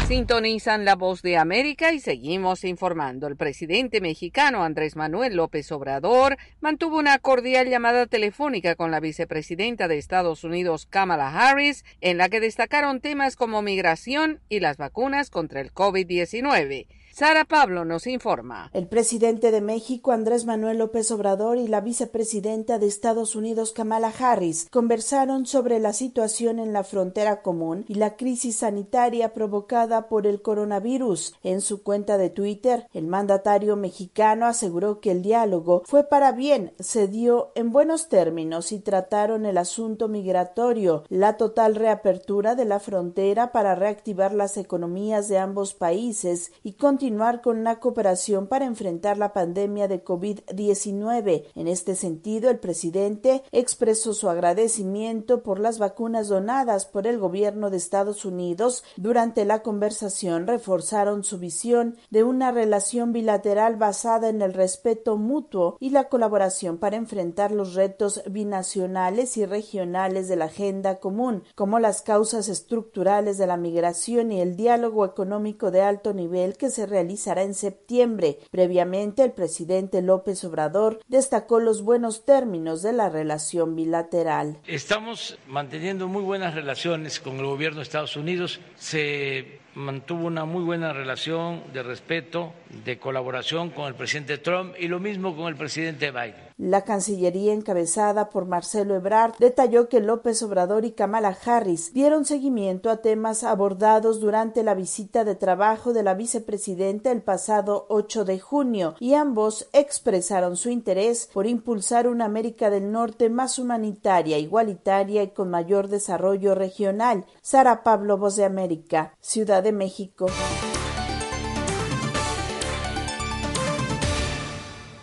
Sintonizan 0.07 0.85
la 0.85 0.97
voz 0.97 1.23
de 1.23 1.39
América 1.39 1.95
y 1.95 1.99
seguimos 1.99 2.65
informando. 2.65 3.27
El 3.27 3.37
presidente 3.37 4.03
mexicano 4.03 4.63
Andrés 4.63 4.97
Manuel 4.97 5.35
López 5.35 5.73
Obrador 5.73 6.37
mantuvo 6.61 6.99
una 6.99 7.19
cordial 7.19 7.71
llamada 7.71 8.07
telefónica 8.07 8.75
con 8.75 8.91
la 8.91 9.01
vicepresidenta 9.01 9.89
de 9.89 9.97
Estados 9.97 10.45
Unidos, 10.45 10.85
Kamala 10.85 11.31
Harris, 11.31 11.87
en 12.03 12.19
la 12.19 12.29
que 12.29 12.41
destacaron 12.41 13.01
temas 13.01 13.35
como 13.35 13.63
migración 13.63 14.41
y 14.51 14.61
las 14.61 14.77
vacunas 14.77 15.31
contra 15.31 15.63
el 15.63 15.73
COVID-19. 15.73 16.87
Sara 17.17 17.45
Pablo 17.45 17.85
nos 17.85 18.09
informa. 18.09 18.71
El 18.73 18.89
presidente 18.89 19.53
de 19.53 19.61
México, 19.61 20.11
Andrés 20.11 20.47
Manuel 20.47 20.79
López 20.79 21.13
Obrador, 21.13 21.59
y 21.59 21.69
la 21.69 21.81
vicepresidenta 21.81 22.81
de 22.81 22.89
Estados 22.89 23.37
Unidos, 23.37 23.71
Kamala 23.71 24.13
Harris, 24.19 24.67
conversaron 24.69 25.47
sobre 25.47 25.79
la 25.79 25.93
situación 25.93 26.59
en 26.59 26.73
la 26.73 26.83
frontera 26.83 27.41
común 27.41 27.85
y 27.87 27.95
la 27.95 28.17
crisis 28.17 28.57
sanitaria 28.57 29.33
provocada 29.33 30.09
por 30.09 30.27
el 30.27 30.43
coronavirus. 30.43 31.37
En 31.45 31.61
su 31.61 31.85
cuenta 31.85 32.19
de 32.19 32.31
Twitter, 32.31 32.89
el 32.93 33.07
mandatario 33.07 33.77
mexicano 33.77 34.47
aseguró 34.47 34.99
que 34.99 35.13
el 35.13 35.23
diálogo 35.23 35.83
fue 35.85 36.03
para 36.03 36.33
bien, 36.33 36.73
se 36.81 37.07
dio 37.07 37.53
en 37.55 37.71
buenos 37.71 38.09
términos 38.09 38.73
y 38.73 38.81
trataron 38.81 39.47
el 39.47 39.59
asunto 39.59 40.09
migratorio, 40.09 41.05
la 41.11 41.37
total 41.37 41.77
reapertura 41.77 42.57
de 42.57 42.65
la 42.65 42.81
frontera 42.81 43.53
para 43.53 43.77
reactivar 43.77 44.35
las 44.35 44.57
economías 44.57 45.29
de 45.29 45.39
ambos 45.39 45.75
países 45.75 46.51
y 46.65 46.73
continuar 46.73 47.04
continuar 47.05 47.43
con 47.43 47.65
la 47.65 47.81
cooperación 47.81 48.47
para 48.47 48.65
enfrentar 48.65 49.19
la 49.19 49.35
pandemia 49.35 49.89
de 49.89 50.03
COVID-19. 50.03 51.45
En 51.55 51.69
este 51.69 51.97
sentido, 51.97 52.49
el 52.49 52.59
presidente 52.59 53.43
expresó 53.53 54.15
su 54.15 54.31
agradecimiento 54.31 55.43
por 55.43 55.61
las 55.61 55.79
vacunas 55.79 56.29
donadas 56.29 56.87
por 56.87 57.07
el 57.07 57.19
gobierno 57.19 57.69
de 57.69 57.77
Estados 57.77 58.25
Unidos. 58.25 58.85
Durante 58.97 59.45
la 59.45 59.61
conversación 59.61 60.47
reforzaron 60.47 61.25
su 61.25 61.39
visión 61.39 61.99
de 62.09 62.25
una 62.25 62.53
relación 62.53 63.13
bilateral 63.13 63.77
basada 63.77 64.31
en 64.31 64.41
el 64.41 64.55
respeto 64.55 65.19
mutuo 65.19 65.77
y 65.81 65.91
la 65.91 66.09
colaboración 66.09 66.79
para 66.79 66.97
enfrentar 66.97 67.53
los 67.53 67.75
retos 67.75 68.23
binacionales 68.31 69.37
y 69.37 69.45
regionales 69.45 70.27
de 70.27 70.37
la 70.37 70.47
agenda 70.47 71.01
común, 71.01 71.43
como 71.55 71.79
las 71.81 72.01
causas 72.01 72.49
estructurales 72.49 73.37
de 73.37 73.47
la 73.47 73.59
migración 73.59 74.33
y 74.33 74.41
el 74.41 74.57
diálogo 74.57 75.05
económico 75.05 75.71
de 75.71 75.83
alto 75.83 76.15
nivel 76.15 76.57
que 76.57 76.71
se 76.71 76.94
realizará 76.95 77.43
en 77.43 77.55
septiembre. 77.55 78.39
Previamente, 78.53 79.25
el 79.25 79.33
presidente 79.33 80.01
López 80.01 80.45
Obrador 80.45 81.01
destacó 81.09 81.59
los 81.59 81.83
buenos 81.83 82.25
términos 82.25 82.83
de 82.83 82.93
la 82.93 83.09
relación 83.09 83.75
bilateral. 83.75 84.59
Estamos 84.65 85.37
manteniendo 85.49 86.07
muy 86.07 86.23
buenas 86.23 86.55
relaciones 86.55 87.19
con 87.19 87.39
el 87.39 87.47
gobierno 87.47 87.79
de 87.79 87.83
Estados 87.83 88.17
Unidos. 88.17 88.61
Se 88.77 89.59
mantuvo 89.75 90.27
una 90.27 90.45
muy 90.45 90.63
buena 90.63 90.93
relación 90.93 91.65
de 91.73 91.83
respeto, 91.83 92.53
de 92.85 92.99
colaboración 92.99 93.71
con 93.71 93.87
el 93.87 93.95
presidente 93.95 94.39
Trump 94.39 94.75
y 94.79 94.87
lo 94.87 95.01
mismo 95.01 95.37
con 95.37 95.49
el 95.49 95.57
presidente 95.57 96.13
Biden. 96.13 96.54
La 96.57 96.83
Cancillería 96.83 97.53
encabezada 97.53 98.31
por 98.31 98.47
Marcelo 98.47 98.95
Ebrard 98.95 99.35
detalló 99.41 99.89
que 99.89 99.99
López 99.99 100.41
Obrador 100.45 100.85
y 100.85 100.93
Kamala 100.93 101.37
Harris 101.45 101.93
dieron 101.93 102.25
seguimiento 102.25 102.91
a 102.91 102.99
temas 102.99 103.43
abordados 103.43 104.21
durante 104.21 104.63
la 104.63 104.75
visita 104.75 105.25
de 105.25 105.35
trabajo 105.35 105.93
de 105.93 106.05
la 106.05 106.15
vicepresidenta 106.15 107.11
el 107.11 107.23
pasado 107.23 107.87
8 107.89 108.25
de 108.25 108.39
junio 108.39 108.95
y 109.01 109.15
ambos 109.15 109.69
expresaron 109.73 110.57
su 110.57 110.71
interés 110.71 111.29
por 111.35 111.49
impulsar 111.49 112.07
una 112.07 112.27
América 112.27 112.71
del 112.71 112.93
Norte 112.93 113.31
más 113.31 113.59
humanitaria, 113.59 114.39
igualitaria 114.39 115.25
y 115.25 115.31
con 115.31 115.51
mayor 115.51 115.89
desarrollo 115.89 116.55
regional. 116.55 117.25
Sara 117.43 117.83
Pablo, 117.83 118.17
Voz 118.17 118.37
de 118.37 118.45
América, 118.45 119.17
Ciudad 119.21 119.65
de 119.65 119.73
México. 119.73 120.27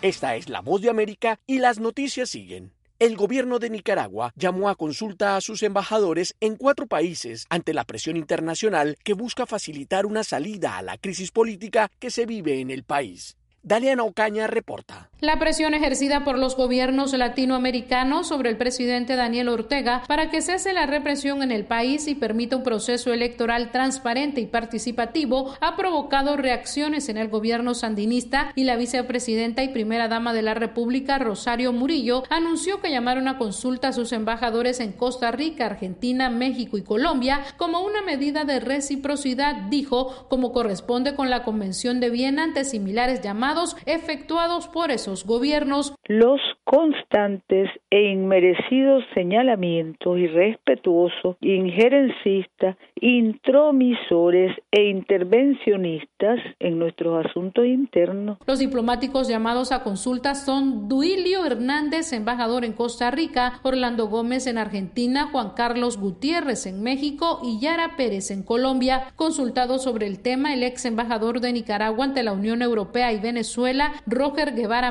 Esta 0.02 0.34
es 0.34 0.48
la 0.48 0.60
voz 0.60 0.82
de 0.82 0.90
América 0.90 1.38
y 1.46 1.60
las 1.60 1.78
noticias 1.78 2.28
siguen. 2.28 2.72
El 2.98 3.16
gobierno 3.16 3.60
de 3.60 3.70
Nicaragua 3.70 4.32
llamó 4.34 4.68
a 4.68 4.74
consulta 4.74 5.36
a 5.36 5.40
sus 5.40 5.62
embajadores 5.62 6.34
en 6.40 6.56
cuatro 6.56 6.88
países 6.88 7.46
ante 7.50 7.72
la 7.72 7.84
presión 7.84 8.16
internacional 8.16 8.96
que 9.04 9.12
busca 9.12 9.46
facilitar 9.46 10.04
una 10.04 10.24
salida 10.24 10.76
a 10.76 10.82
la 10.82 10.98
crisis 10.98 11.30
política 11.30 11.88
que 12.00 12.10
se 12.10 12.26
vive 12.26 12.58
en 12.58 12.72
el 12.72 12.82
país. 12.82 13.36
Daliana 13.62 14.02
Ocaña 14.02 14.48
reporta. 14.48 15.11
La 15.22 15.38
presión 15.38 15.72
ejercida 15.72 16.24
por 16.24 16.36
los 16.36 16.56
gobiernos 16.56 17.12
latinoamericanos 17.12 18.26
sobre 18.26 18.50
el 18.50 18.56
presidente 18.56 19.14
Daniel 19.14 19.50
Ortega 19.50 20.02
para 20.08 20.30
que 20.30 20.42
cese 20.42 20.72
la 20.72 20.86
represión 20.86 21.44
en 21.44 21.52
el 21.52 21.64
país 21.64 22.08
y 22.08 22.16
permita 22.16 22.56
un 22.56 22.64
proceso 22.64 23.12
electoral 23.12 23.70
transparente 23.70 24.40
y 24.40 24.46
participativo 24.46 25.54
ha 25.60 25.76
provocado 25.76 26.36
reacciones 26.36 27.08
en 27.08 27.18
el 27.18 27.28
gobierno 27.28 27.74
sandinista 27.74 28.50
y 28.56 28.64
la 28.64 28.74
vicepresidenta 28.74 29.62
y 29.62 29.68
primera 29.68 30.08
dama 30.08 30.32
de 30.32 30.42
la 30.42 30.54
República, 30.54 31.20
Rosario 31.20 31.72
Murillo, 31.72 32.24
anunció 32.28 32.80
que 32.80 32.90
llamaron 32.90 33.28
a 33.28 33.38
consulta 33.38 33.88
a 33.88 33.92
sus 33.92 34.10
embajadores 34.10 34.80
en 34.80 34.90
Costa 34.90 35.30
Rica, 35.30 35.66
Argentina, 35.66 36.30
México 36.30 36.78
y 36.78 36.82
Colombia 36.82 37.42
como 37.58 37.82
una 37.82 38.02
medida 38.02 38.42
de 38.42 38.58
reciprocidad, 38.58 39.54
dijo, 39.70 40.26
como 40.28 40.52
corresponde 40.52 41.14
con 41.14 41.30
la 41.30 41.44
Convención 41.44 42.00
de 42.00 42.10
Viena 42.10 42.42
ante 42.42 42.64
similares 42.64 43.20
llamadas 43.20 43.76
efectuados 43.86 44.66
por 44.66 44.90
esos 44.90 45.11
gobiernos. 45.26 45.94
Los 46.06 46.40
constantes 46.64 47.70
e 47.90 48.12
inmerecidos 48.12 49.04
señalamientos 49.14 50.18
irrespetuosos, 50.18 51.36
injerencistas, 51.40 52.76
intromisores 53.00 54.56
e 54.70 54.88
intervencionistas 54.88 56.40
en 56.60 56.78
nuestros 56.78 57.26
asuntos 57.26 57.66
internos. 57.66 58.38
Los 58.46 58.58
diplomáticos 58.58 59.28
llamados 59.28 59.72
a 59.72 59.82
consulta 59.82 60.34
son 60.34 60.88
Duilio 60.88 61.44
Hernández, 61.44 62.12
embajador 62.12 62.64
en 62.64 62.72
Costa 62.72 63.10
Rica, 63.10 63.60
Orlando 63.62 64.06
Gómez 64.06 64.46
en 64.46 64.56
Argentina, 64.56 65.28
Juan 65.30 65.50
Carlos 65.56 65.98
Gutiérrez 65.98 66.66
en 66.66 66.82
México 66.82 67.40
y 67.42 67.60
Yara 67.60 67.96
Pérez 67.96 68.30
en 68.30 68.42
Colombia. 68.42 69.08
Consultado 69.16 69.78
sobre 69.78 70.06
el 70.06 70.20
tema, 70.20 70.54
el 70.54 70.62
ex 70.62 70.84
embajador 70.84 71.40
de 71.40 71.52
Nicaragua 71.52 72.04
ante 72.04 72.22
la 72.22 72.32
Unión 72.32 72.62
Europea 72.62 73.12
y 73.12 73.20
Venezuela, 73.20 73.92
Roger 74.06 74.54
Guevara 74.54 74.90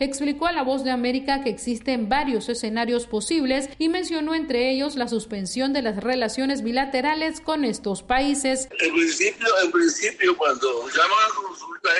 Explicó 0.00 0.46
a 0.46 0.52
La 0.52 0.62
Voz 0.62 0.82
de 0.82 0.90
América 0.90 1.42
que 1.42 1.50
existen 1.50 2.08
varios 2.08 2.48
escenarios 2.48 3.06
posibles 3.06 3.68
y 3.78 3.88
mencionó 3.88 4.34
entre 4.34 4.70
ellos 4.70 4.96
la 4.96 5.06
suspensión 5.06 5.72
de 5.72 5.82
las 5.82 6.02
relaciones 6.02 6.62
bilaterales 6.62 7.40
con 7.40 7.64
estos 7.64 8.02
países. 8.02 8.68
En 8.80 8.92
principio, 9.70 10.36
cuando 10.36 10.88
llaman 10.88 11.18
a 11.30 11.34
consulta 11.34 11.90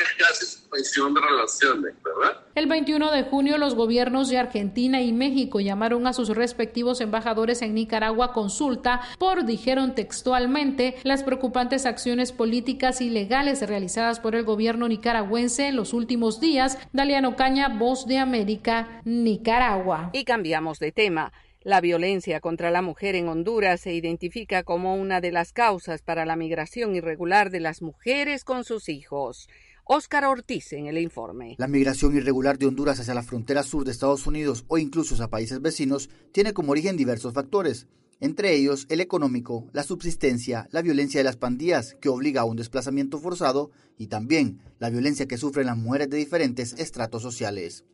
es 0.41 0.49
suspensión 0.49 1.15
de 1.15 1.21
relaciones, 1.21 1.95
¿verdad? 2.03 2.41
El 2.55 2.67
21 2.67 3.11
de 3.11 3.23
junio 3.23 3.57
los 3.57 3.75
gobiernos 3.75 4.29
de 4.29 4.37
Argentina 4.37 5.01
y 5.01 5.15
México 5.15 5.59
llamaron 5.61 6.07
a 6.07 6.13
sus 6.13 6.29
respectivos 6.29 7.01
embajadores 7.01 7.63
en 7.63 7.73
Nicaragua 7.73 8.27
a 8.27 8.33
consulta 8.35 9.01
por, 9.19 9.47
dijeron 9.47 9.95
textualmente, 9.95 10.97
las 11.03 11.23
preocupantes 11.23 11.87
acciones 11.87 12.31
políticas 12.31 13.01
y 13.01 13.09
legales 13.09 13.67
realizadas 13.67 14.21
por 14.21 14.35
el 14.35 14.45
gobierno 14.45 14.87
nicaragüense 14.87 15.69
en 15.69 15.77
los 15.77 15.95
últimos 15.95 16.41
días. 16.41 16.79
Daliano 16.93 17.37
Caña, 17.37 17.71
Voz 17.71 18.07
de 18.07 18.19
América, 18.19 19.01
Nicaragua. 19.07 20.11
Y 20.13 20.25
cambiamos 20.25 20.79
de 20.79 20.93
tema. 20.93 21.33
La 21.63 21.81
violencia 21.81 22.41
contra 22.41 22.71
la 22.71 22.83
mujer 22.83 23.15
en 23.15 23.29
Honduras 23.29 23.81
se 23.81 23.95
identifica 23.95 24.63
como 24.63 24.97
una 24.97 25.23
de 25.23 25.33
las 25.33 25.55
causas 25.55 26.03
para 26.03 26.27
la 26.27 26.37
migración 26.37 26.97
irregular 26.97 27.49
de 27.49 27.61
las 27.61 27.81
mujeres 27.81 28.45
con 28.45 28.65
sus 28.65 28.91
hijos. 28.91 29.49
Óscar 29.85 30.25
Ortiz 30.25 30.73
en 30.75 30.87
el 30.87 30.97
informe. 30.97 31.57
La 31.59 31.67
migración 31.67 32.17
irregular 32.17 32.57
de 32.57 32.67
Honduras 32.67 33.01
hacia 33.01 33.15
la 33.15 33.25
frontera 33.25 33.65
sur 33.65 33.85
de 33.85 33.91
Estados 33.91 34.29
Unidos 34.29 34.65
o 34.69 34.79
incluso 34.79 35.21
a 35.23 35.29
países 35.29 35.61
vecinos 35.61 36.09
tiene 36.31 36.53
como 36.53 36.71
origen 36.71 36.97
diversos 36.97 37.35
factores, 37.35 37.89
entre 38.21 38.55
ellos 38.55 38.87
el 38.91 39.01
económico, 39.01 39.67
la 39.73 39.83
subsistencia, 39.83 40.69
la 40.71 40.83
violencia 40.83 41.19
de 41.19 41.25
las 41.25 41.37
pandillas 41.37 41.97
que 42.01 42.09
obliga 42.09 42.43
a 42.43 42.45
un 42.45 42.57
desplazamiento 42.57 43.19
forzado 43.19 43.73
y 43.99 44.07
también 44.07 44.61
la 44.79 44.89
violencia 44.89 45.27
que 45.27 45.37
sufren 45.37 45.67
las 45.67 45.77
mujeres 45.77 46.09
de 46.09 46.19
diferentes 46.19 46.75
estratos 46.75 47.21
sociales. 47.21 47.85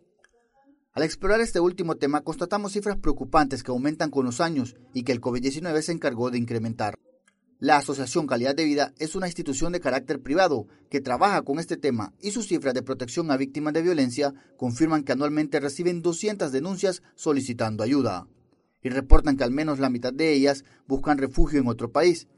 Al 0.92 1.04
explorar 1.04 1.40
este 1.40 1.58
último 1.58 1.96
tema 1.96 2.20
constatamos 2.20 2.72
cifras 2.72 2.98
preocupantes 2.98 3.62
que 3.62 3.70
aumentan 3.70 4.10
con 4.10 4.26
los 4.26 4.42
años 4.42 4.76
y 4.92 5.04
que 5.04 5.12
el 5.12 5.22
COVID-19 5.22 5.80
se 5.80 5.92
encargó 5.92 6.30
de 6.30 6.36
incrementar. 6.36 6.98
La 7.60 7.76
Asociación 7.78 8.28
Calidad 8.28 8.54
de 8.54 8.64
Vida 8.64 8.94
es 8.98 9.16
una 9.16 9.26
institución 9.26 9.72
de 9.72 9.80
carácter 9.80 10.22
privado 10.22 10.68
que 10.90 11.00
trabaja 11.00 11.42
con 11.42 11.58
este 11.58 11.76
tema 11.76 12.12
y 12.20 12.30
sus 12.30 12.46
cifras 12.46 12.72
de 12.72 12.84
protección 12.84 13.32
a 13.32 13.36
víctimas 13.36 13.72
de 13.74 13.82
violencia 13.82 14.32
confirman 14.56 15.02
que 15.02 15.10
anualmente 15.10 15.58
reciben 15.58 16.00
200 16.00 16.52
denuncias 16.52 17.02
solicitando 17.16 17.82
ayuda 17.82 18.28
y 18.80 18.90
reportan 18.90 19.36
que 19.36 19.42
al 19.42 19.50
menos 19.50 19.80
la 19.80 19.90
mitad 19.90 20.12
de 20.12 20.32
ellas 20.32 20.64
buscan 20.86 21.18
refugio 21.18 21.58
en 21.58 21.66
otro 21.66 21.90
país, 21.90 22.28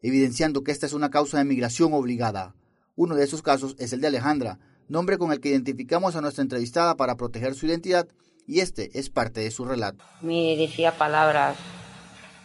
evidenciando 0.00 0.64
que 0.64 0.72
esta 0.72 0.86
es 0.86 0.94
una 0.94 1.10
causa 1.10 1.36
de 1.36 1.44
migración 1.44 1.92
obligada. 1.92 2.54
Uno 2.96 3.16
de 3.16 3.24
esos 3.24 3.42
casos 3.42 3.76
es 3.78 3.92
el 3.92 4.00
de 4.00 4.06
Alejandra, 4.06 4.60
nombre 4.88 5.18
con 5.18 5.30
el 5.30 5.40
que 5.40 5.50
identificamos 5.50 6.16
a 6.16 6.22
nuestra 6.22 6.40
entrevistada 6.40 6.96
para 6.96 7.18
proteger 7.18 7.54
su 7.54 7.66
identidad, 7.66 8.08
y 8.46 8.60
este 8.60 8.98
es 8.98 9.10
parte 9.10 9.42
de 9.42 9.50
su 9.50 9.66
relato. 9.66 10.02
Me 10.22 10.56
decía 10.56 10.96
palabras 10.96 11.58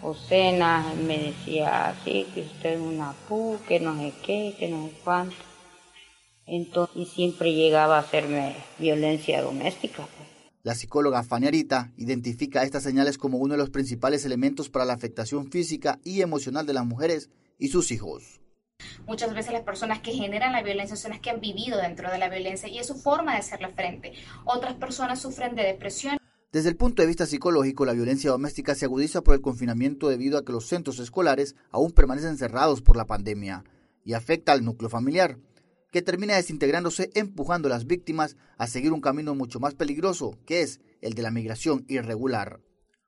obscenas, 0.02 0.96
me 0.96 1.18
decía 1.18 1.90
así, 1.90 2.26
que 2.34 2.42
usted 2.42 2.74
es 2.74 2.82
una 2.82 3.14
pu, 3.28 3.58
que 3.68 3.80
no 3.80 3.98
sé 3.98 4.14
qué, 4.26 4.56
que 4.58 4.68
no 4.70 4.88
sé 4.88 4.94
cuánto. 5.04 5.36
Entonces, 6.46 6.96
y 6.96 7.06
siempre 7.06 7.54
llegaba 7.54 7.98
a 7.98 8.02
hacerme 8.02 8.56
violencia 8.78 9.42
doméstica. 9.42 10.04
Pues. 10.04 10.30
La 10.66 10.76
psicóloga 10.76 11.24
Faniarita 11.24 11.92
identifica 11.98 12.64
estas 12.64 12.84
señales 12.84 13.18
como 13.18 13.38
uno 13.38 13.54
de 13.54 13.60
los 13.60 13.70
principales 13.70 14.26
elementos 14.26 14.70
para 14.70 14.86
la 14.86 14.94
afectación 14.94 15.52
física 15.52 16.00
y 16.04 16.22
emocional 16.22 16.66
de 16.66 16.74
las 16.74 16.86
mujeres 16.86 17.30
y 17.60 17.68
sus 17.68 17.92
hijos. 17.92 18.42
Muchas 19.08 19.34
veces 19.34 19.54
las 19.54 19.62
personas 19.62 20.00
que 20.00 20.12
generan 20.12 20.52
la 20.52 20.64
violencia 20.64 20.96
son 20.96 21.12
las 21.12 21.20
que 21.20 21.30
han 21.30 21.40
vivido 21.40 21.78
dentro 21.78 22.12
de 22.12 22.18
la 22.18 22.30
violencia 22.30 22.68
y 22.68 22.80
es 22.80 22.88
su 22.88 22.96
forma 22.96 23.34
de 23.34 23.40
hacerle 23.40 23.70
frente. 23.70 24.14
Otras 24.44 24.74
personas 24.74 25.22
sufren 25.22 25.56
de 25.56 25.64
depresión. 25.64 26.18
Desde 26.56 26.70
el 26.70 26.78
punto 26.78 27.02
de 27.02 27.10
vista 27.10 27.26
psicológico, 27.26 27.84
la 27.84 27.92
violencia 27.92 28.32
doméstica 28.32 28.76
se 28.76 28.86
agudiza 28.86 29.22
por 29.22 29.36
el 29.36 29.42
confinamiento 29.42 30.08
debido 30.08 30.38
a 30.38 30.46
que 30.46 30.54
los 30.54 30.68
centros 30.68 31.00
escolares 31.00 31.54
aún 31.70 31.92
permanecen 31.92 32.38
cerrados 32.38 32.82
por 32.82 32.96
la 32.96 33.04
pandemia 33.04 33.66
y 34.06 34.14
afecta 34.14 34.54
al 34.54 34.64
núcleo 34.64 34.90
familiar, 34.90 35.38
que 35.92 36.02
termina 36.02 36.38
desintegrándose 36.38 37.10
empujando 37.14 37.68
a 37.68 37.72
las 37.72 37.88
víctimas 37.88 38.38
a 38.58 38.68
seguir 38.68 38.94
un 38.94 39.02
camino 39.02 39.36
mucho 39.36 39.60
más 39.60 39.76
peligroso, 39.76 40.40
que 40.46 40.62
es 40.62 40.80
el 41.02 41.14
de 41.14 41.24
la 41.24 41.30
migración 41.30 41.84
irregular. 41.90 42.62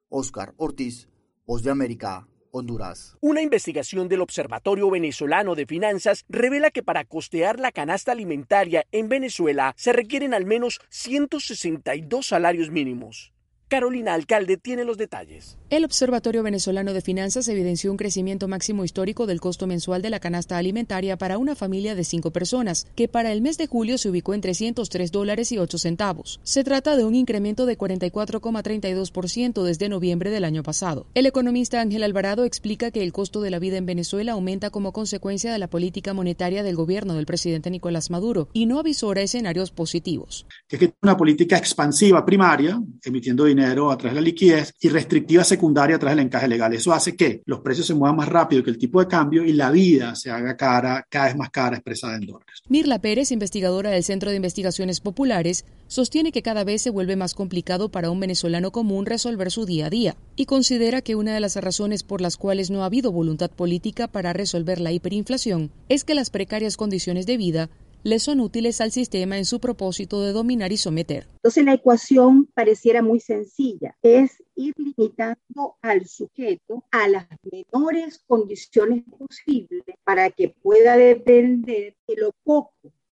Oscar 0.10 0.54
Ortiz, 0.58 1.08
Voz 1.46 1.64
de 1.64 1.72
América, 1.72 2.28
Honduras. 2.52 3.16
Una 3.22 3.42
investigación 3.42 4.10
del 4.10 4.20
Observatorio 4.20 4.90
Venezolano 4.90 5.56
de 5.56 5.66
Finanzas 5.66 6.26
revela 6.28 6.70
que 6.70 6.84
para 6.84 7.06
costear 7.06 7.62
la 7.62 7.72
canasta 7.72 8.12
alimentaria 8.12 8.86
en 8.92 9.08
Venezuela 9.08 9.74
se 9.78 9.94
requieren 9.94 10.34
al 10.34 10.46
menos 10.46 10.82
162 10.90 12.28
salarios 12.28 12.72
mínimos. 12.72 13.37
Carolina 13.68 14.14
Alcalde 14.14 14.58
tiene 14.58 14.86
los 14.86 14.98
detalles. 14.98 15.58
El 15.70 15.84
Observatorio 15.84 16.44
Venezolano 16.44 16.94
de 16.94 17.02
Finanzas 17.02 17.46
evidenció 17.50 17.92
un 17.92 17.98
crecimiento 17.98 18.48
máximo 18.48 18.86
histórico 18.86 19.28
del 19.28 19.42
costo 19.42 19.68
mensual 19.68 20.02
de 20.02 20.10
la 20.10 20.22
canasta 20.22 20.58
alimentaria 20.58 21.18
para 21.18 21.38
una 21.38 21.56
familia 21.56 21.94
de 21.94 22.06
cinco 22.06 22.32
personas, 22.32 22.88
que 22.96 23.10
para 23.10 23.34
el 23.34 23.42
mes 23.42 23.58
de 23.58 23.68
julio 23.68 23.98
se 23.98 24.08
ubicó 24.08 24.34
en 24.34 24.40
303 24.40 25.12
dólares 25.12 25.52
y 25.52 25.58
8 25.58 25.78
centavos. 25.78 26.40
Se 26.44 26.64
trata 26.64 26.96
de 26.96 27.04
un 27.04 27.16
incremento 27.16 27.66
de 27.66 27.78
44,32% 27.78 29.62
desde 29.64 29.90
noviembre 29.90 30.30
del 30.32 30.46
año 30.46 30.64
pasado. 30.64 31.06
El 31.14 31.26
economista 31.26 31.82
Ángel 31.82 32.04
Alvarado 32.04 32.46
explica 32.46 32.90
que 32.90 33.04
el 33.04 33.12
costo 33.12 33.42
de 33.42 33.52
la 33.52 33.60
vida 33.60 33.76
en 33.76 33.86
Venezuela 33.86 34.32
aumenta 34.32 34.70
como 34.70 34.94
consecuencia 34.94 35.52
de 35.52 35.60
la 35.60 35.70
política 35.70 36.14
monetaria 36.14 36.64
del 36.64 36.78
gobierno 36.78 37.16
del 37.16 37.26
presidente 37.26 37.70
Nicolás 37.70 38.10
Maduro 38.10 38.48
y 38.54 38.68
no 38.68 38.80
avisora 38.80 39.22
escenarios 39.22 39.72
positivos. 39.72 40.46
Es 40.70 40.80
que 40.80 40.94
una 41.02 41.18
política 41.18 41.58
expansiva 41.58 42.26
primaria, 42.26 42.82
emitiendo 43.04 43.44
dinero 43.44 43.92
a 43.92 43.98
través 43.98 44.16
de 44.16 44.22
la 44.22 44.26
liquidez 44.26 44.74
y 44.80 44.88
restrictiva 44.88 45.44
secundaria 45.58 45.96
a 45.96 46.00
través 46.00 46.16
del 46.16 46.26
encaje 46.26 46.48
legal. 46.48 46.74
Eso 46.74 46.94
hace 46.94 47.16
que 47.16 47.42
los 47.46 47.60
precios 47.60 47.88
se 47.88 47.94
muevan 47.94 48.16
más 48.16 48.30
rápido 48.30 48.64
que 48.64 48.70
el 48.70 48.78
tipo 48.78 49.00
de 49.00 49.08
cambio 49.08 49.44
y 49.44 49.54
la 49.54 49.72
vida 49.72 50.16
se 50.16 50.32
haga 50.32 50.56
cara, 50.56 51.06
cada 51.10 51.26
vez 51.26 51.36
más 51.36 51.50
cara 51.50 51.76
expresada 51.76 52.16
en 52.16 52.28
dólares. 52.28 52.62
Mirla 52.70 53.00
Pérez, 53.00 53.32
investigadora 53.32 53.90
del 53.90 54.04
Centro 54.04 54.30
de 54.30 54.38
Investigaciones 54.38 55.02
Populares, 55.02 55.66
sostiene 55.88 56.32
que 56.32 56.42
cada 56.42 56.64
vez 56.64 56.82
se 56.82 56.90
vuelve 56.90 57.16
más 57.16 57.34
complicado 57.34 57.90
para 57.90 58.10
un 58.10 58.20
venezolano 58.20 58.72
común 58.72 59.06
resolver 59.06 59.52
su 59.52 59.66
día 59.66 59.88
a 59.88 59.90
día 59.90 60.16
y 60.36 60.46
considera 60.46 61.02
que 61.02 61.16
una 61.16 61.34
de 61.34 61.40
las 61.40 61.56
razones 61.56 62.04
por 62.04 62.22
las 62.22 62.38
cuales 62.38 62.70
no 62.70 62.84
ha 62.84 62.86
habido 62.86 63.12
voluntad 63.12 63.50
política 63.50 64.08
para 64.08 64.34
resolver 64.34 64.80
la 64.80 64.92
hiperinflación 64.92 65.72
es 65.90 66.04
que 66.04 66.16
las 66.16 66.30
precarias 66.30 66.78
condiciones 66.78 67.26
de 67.26 67.38
vida 67.38 67.70
le 68.08 68.20
son 68.20 68.40
útiles 68.40 68.80
al 68.80 68.94
sistema 68.94 69.38
en 69.38 69.44
su 69.44 69.60
propósito 69.60 70.22
de 70.22 70.32
dominar 70.32 70.72
y 70.72 70.78
someter. 70.78 71.28
Entonces 71.44 71.66
la 71.66 71.74
ecuación 71.74 72.46
pareciera 72.54 73.02
muy 73.02 73.20
sencilla, 73.20 73.98
es 74.02 74.42
ir 74.56 74.74
limitando 74.78 75.76
al 75.82 76.08
sujeto 76.08 76.86
a 76.92 77.10
las 77.10 77.28
menores 77.52 78.24
condiciones 78.26 79.04
posibles 79.20 79.84
para 80.06 80.30
que 80.30 80.48
pueda 80.48 80.96
depender 80.96 81.98
de 82.08 82.16
lo 82.16 82.32
poco 82.46 82.72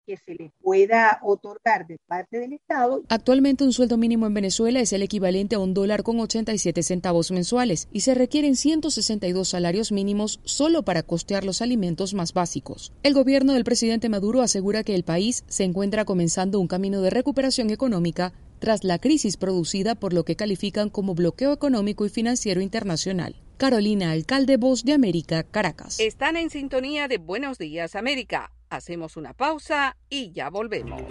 que 0.06 0.16
se 0.16 0.34
le 0.34 0.50
pueda 0.60 1.20
otorgar 1.22 1.86
de 1.86 1.98
parte 2.06 2.38
del 2.38 2.52
Estado. 2.52 3.02
Actualmente 3.08 3.64
un 3.64 3.72
sueldo 3.72 3.96
mínimo 3.96 4.26
en 4.26 4.34
Venezuela 4.34 4.80
es 4.80 4.92
el 4.92 5.02
equivalente 5.02 5.56
a 5.56 5.58
un 5.58 5.74
dólar 5.74 6.02
con 6.02 6.18
87 6.20 6.82
centavos 6.82 7.30
mensuales 7.30 7.88
y 7.92 8.00
se 8.00 8.14
requieren 8.14 8.56
162 8.56 9.48
salarios 9.48 9.92
mínimos 9.92 10.40
solo 10.44 10.82
para 10.82 11.02
costear 11.02 11.44
los 11.44 11.62
alimentos 11.62 12.14
más 12.14 12.32
básicos. 12.32 12.92
El 13.02 13.14
gobierno 13.14 13.52
del 13.52 13.64
presidente 13.64 14.08
Maduro 14.08 14.42
asegura 14.42 14.84
que 14.84 14.94
el 14.94 15.04
país 15.04 15.44
se 15.48 15.64
encuentra 15.64 16.04
comenzando 16.04 16.60
un 16.60 16.68
camino 16.68 17.02
de 17.02 17.10
recuperación 17.10 17.70
económica 17.70 18.32
tras 18.58 18.84
la 18.84 19.00
crisis 19.00 19.36
producida 19.36 19.96
por 19.96 20.12
lo 20.12 20.24
que 20.24 20.36
califican 20.36 20.88
como 20.88 21.14
bloqueo 21.16 21.52
económico 21.52 22.06
y 22.06 22.10
financiero 22.10 22.60
internacional. 22.60 23.34
Carolina 23.56 24.12
Alcalde, 24.12 24.56
Voz 24.56 24.84
de 24.84 24.92
América, 24.92 25.42
Caracas. 25.42 25.98
Están 25.98 26.36
en 26.36 26.48
sintonía 26.50 27.08
de 27.08 27.18
Buenos 27.18 27.58
Días, 27.58 27.96
América. 27.96 28.52
Hacemos 28.72 29.18
una 29.18 29.34
pausa 29.34 29.98
y 30.08 30.32
ya 30.32 30.48
volvemos. 30.48 31.02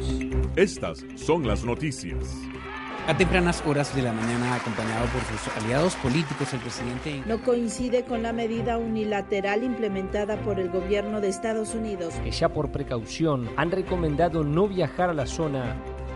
Estas 0.55 1.05
son 1.15 1.47
las 1.47 1.63
noticias. 1.63 2.35
A 3.05 3.15
tempranas 3.15 3.63
horas 3.67 3.95
de 3.95 4.01
la 4.01 4.11
mañana, 4.11 4.55
acompañado 4.55 5.05
por 5.09 5.21
sus 5.21 5.55
aliados 5.57 5.95
políticos, 5.97 6.51
el 6.53 6.59
presidente... 6.59 7.21
No 7.27 7.43
coincide 7.43 8.03
con 8.03 8.23
la 8.23 8.33
medida 8.33 8.79
unilateral 8.79 9.63
implementada 9.63 10.41
por 10.41 10.59
el 10.59 10.71
gobierno 10.71 11.21
de 11.21 11.27
Estados 11.27 11.75
Unidos. 11.75 12.15
Que 12.23 12.31
ya 12.31 12.49
por 12.49 12.71
precaución 12.71 13.47
han 13.57 13.69
recomendado 13.69 14.43
no 14.43 14.67
viajar 14.67 15.11
a 15.11 15.13
la 15.13 15.27
zona 15.27 15.79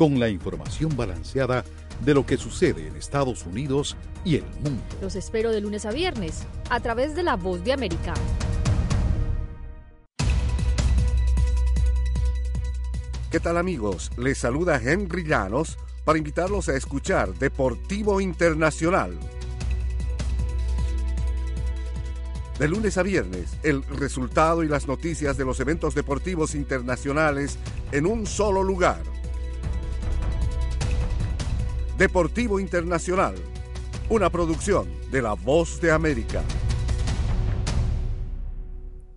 con 0.00 0.18
la 0.18 0.30
información 0.30 0.96
balanceada 0.96 1.62
de 2.02 2.14
lo 2.14 2.24
que 2.24 2.38
sucede 2.38 2.86
en 2.86 2.96
Estados 2.96 3.44
Unidos 3.44 3.98
y 4.24 4.36
el 4.36 4.44
mundo. 4.64 4.82
Los 5.02 5.14
espero 5.14 5.50
de 5.50 5.60
lunes 5.60 5.84
a 5.84 5.90
viernes 5.90 6.46
a 6.70 6.80
través 6.80 7.14
de 7.14 7.22
La 7.22 7.36
Voz 7.36 7.62
de 7.64 7.74
América. 7.74 8.14
¿Qué 13.30 13.40
tal 13.40 13.58
amigos? 13.58 14.10
Les 14.16 14.38
saluda 14.38 14.80
Henry 14.82 15.22
Llanos 15.22 15.76
para 16.06 16.16
invitarlos 16.16 16.70
a 16.70 16.76
escuchar 16.76 17.34
Deportivo 17.34 18.22
Internacional. 18.22 19.18
De 22.58 22.68
lunes 22.68 22.96
a 22.96 23.02
viernes, 23.02 23.58
el 23.62 23.82
resultado 23.82 24.64
y 24.64 24.68
las 24.68 24.88
noticias 24.88 25.36
de 25.36 25.44
los 25.44 25.60
eventos 25.60 25.94
deportivos 25.94 26.54
internacionales 26.54 27.58
en 27.92 28.06
un 28.06 28.26
solo 28.26 28.62
lugar 28.62 29.09
Deportivo 32.00 32.58
Internacional, 32.58 33.34
una 34.08 34.30
producción 34.30 34.88
de 35.10 35.20
La 35.20 35.34
Voz 35.34 35.82
de 35.82 35.92
América. 35.92 36.42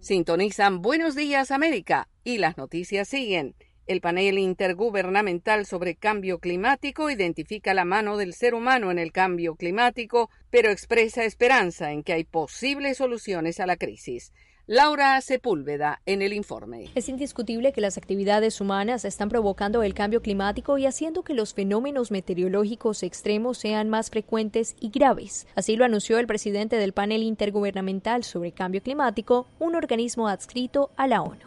Sintonizan 0.02 0.82
Buenos 0.82 1.16
Días 1.16 1.52
América 1.52 2.10
y 2.26 2.40
las 2.40 2.58
noticias 2.58 3.08
siguen. 3.08 3.56
El 3.88 4.02
panel 4.02 4.38
intergubernamental 4.38 5.66
sobre 5.66 5.96
cambio 5.96 6.40
climático 6.40 7.10
identifica 7.10 7.74
la 7.74 7.86
mano 7.86 8.18
del 8.18 8.34
ser 8.34 8.54
humano 8.54 8.92
en 8.92 9.00
el 9.00 9.14
cambio 9.14 9.56
climático, 9.56 10.30
pero 10.50 10.70
expresa 10.70 11.24
esperanza 11.24 11.94
en 11.94 12.04
que 12.04 12.12
hay 12.12 12.26
posibles 12.26 12.98
soluciones 12.98 13.62
a 13.62 13.66
la 13.66 13.78
crisis. 13.78 14.34
Laura 14.66 15.20
Sepúlveda 15.20 16.00
en 16.06 16.22
el 16.22 16.32
informe. 16.32 16.90
Es 16.96 17.10
indiscutible 17.10 17.74
que 17.74 17.82
las 17.82 17.98
actividades 17.98 18.62
humanas 18.62 19.04
están 19.04 19.28
provocando 19.28 19.84
el 19.84 19.94
cambio 19.94 20.22
climático 20.22 20.78
y 20.78 20.86
haciendo 20.86 21.24
que 21.24 21.34
los 21.34 21.54
fenómenos 21.54 22.12
meteorológicos 22.12 23.04
extremos 23.04 23.58
sean 23.58 23.90
más 23.90 24.10
frecuentes 24.10 24.78
y 24.80 24.88
graves. 24.88 25.48
Así 25.56 25.76
lo 25.76 25.84
anunció 25.84 26.18
el 26.18 26.28
presidente 26.28 26.78
del 26.78 26.94
panel 26.94 27.24
intergubernamental 27.24 28.24
sobre 28.24 28.54
cambio 28.54 28.82
climático, 28.82 29.48
un 29.60 29.76
organismo 29.76 30.30
adscrito 30.30 30.92
a 30.96 31.08
la 31.08 31.22
ONU. 31.24 31.42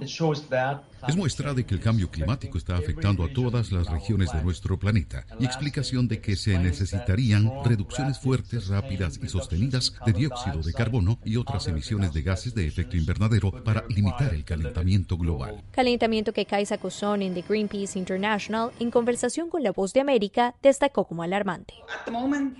Es 1.09 1.17
muestra 1.17 1.55
de 1.55 1.65
que 1.65 1.75
el 1.75 1.81
cambio 1.81 2.11
climático 2.11 2.59
está 2.59 2.77
afectando 2.77 3.25
a 3.25 3.33
todas 3.33 3.71
las 3.73 3.89
regiones 3.89 4.33
de 4.33 4.43
nuestro 4.43 4.79
planeta 4.79 5.25
y 5.39 5.45
explicación 5.45 6.09
de 6.09 6.21
que 6.21 6.37
se 6.37 6.59
necesitarían 6.59 7.51
reducciones 7.65 8.19
fuertes, 8.19 8.69
rápidas 8.69 9.21
y 9.23 9.29
sostenidas 9.29 9.95
de 10.05 10.13
dióxido 10.13 10.63
de 10.63 10.73
carbono 10.73 11.19
y 11.25 11.37
otras 11.37 11.67
emisiones 11.69 12.13
de 12.13 12.23
gases 12.23 12.55
de 12.55 12.67
efecto 12.67 12.97
invernadero 12.97 13.53
para 13.65 13.85
limitar 13.89 14.35
el 14.35 14.45
calentamiento 14.45 15.17
global. 15.17 15.63
Calentamiento 15.71 16.33
que 16.33 16.47
Kaisa 16.47 16.79
Cosón 16.79 17.23
en 17.23 17.35
The 17.35 17.43
Greenpeace 17.43 17.99
International, 17.99 18.71
en 18.81 18.91
conversación 18.91 19.49
con 19.49 19.63
La 19.63 19.73
Voz 19.73 19.93
de 19.93 20.01
América, 20.01 20.55
destacó 20.63 21.05
como 21.05 21.23
alarmante. 21.23 21.75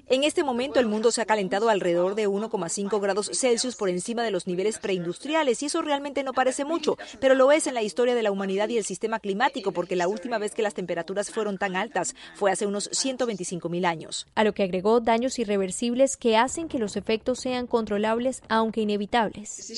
En 0.09 0.25
este 0.25 0.45
momento 0.45 0.79
el 0.81 0.87
mundo 0.87 1.11
se 1.11 1.23
ha 1.23 1.27
calentado 1.27 1.69
alrededor 1.69 2.15
de 2.15 2.29
1,5 2.29 3.01
grados 3.01 3.31
Celsius 3.33 3.77
por 3.77 3.89
encima 3.89 4.23
de 4.23 4.31
los 4.31 4.47
niveles 4.47 4.79
preindustriales 4.79 5.63
y 5.63 5.67
eso 5.67 5.83
realmente 5.83 6.23
no 6.23 6.33
parece 6.33 6.65
mucho, 6.65 6.97
pero 7.21 7.35
lo 7.35 7.51
es 7.53 7.67
en 7.67 7.75
la 7.75 7.83
historia 7.83 8.15
de 8.15 8.23
la 8.27 8.33
humanidad 8.33 8.69
y 8.71 8.77
el 8.77 8.85
sistema 8.85 9.21
climático, 9.21 9.71
porque 9.71 9.95
la 9.95 10.09
última 10.09 10.39
vez 10.39 10.53
que 10.53 10.63
las 10.63 10.75
temperaturas 10.75 11.31
fueron 11.31 11.59
tan 11.59 11.77
altas 11.77 12.17
fue 12.35 12.51
hace 12.51 12.67
unos 12.67 12.91
125 12.91 13.69
mil 13.69 13.85
años. 13.85 14.27
A 14.35 14.43
lo 14.43 14.53
que 14.53 14.65
agregó 14.65 14.99
daños 15.01 15.39
irreversibles 15.39 16.17
que 16.17 16.37
hacen 16.37 16.67
que 16.67 16.81
los 16.81 16.97
efectos 16.97 17.39
sean 17.39 17.69
controlables, 17.69 18.43
aunque 18.49 18.81
inevitables. 18.81 19.73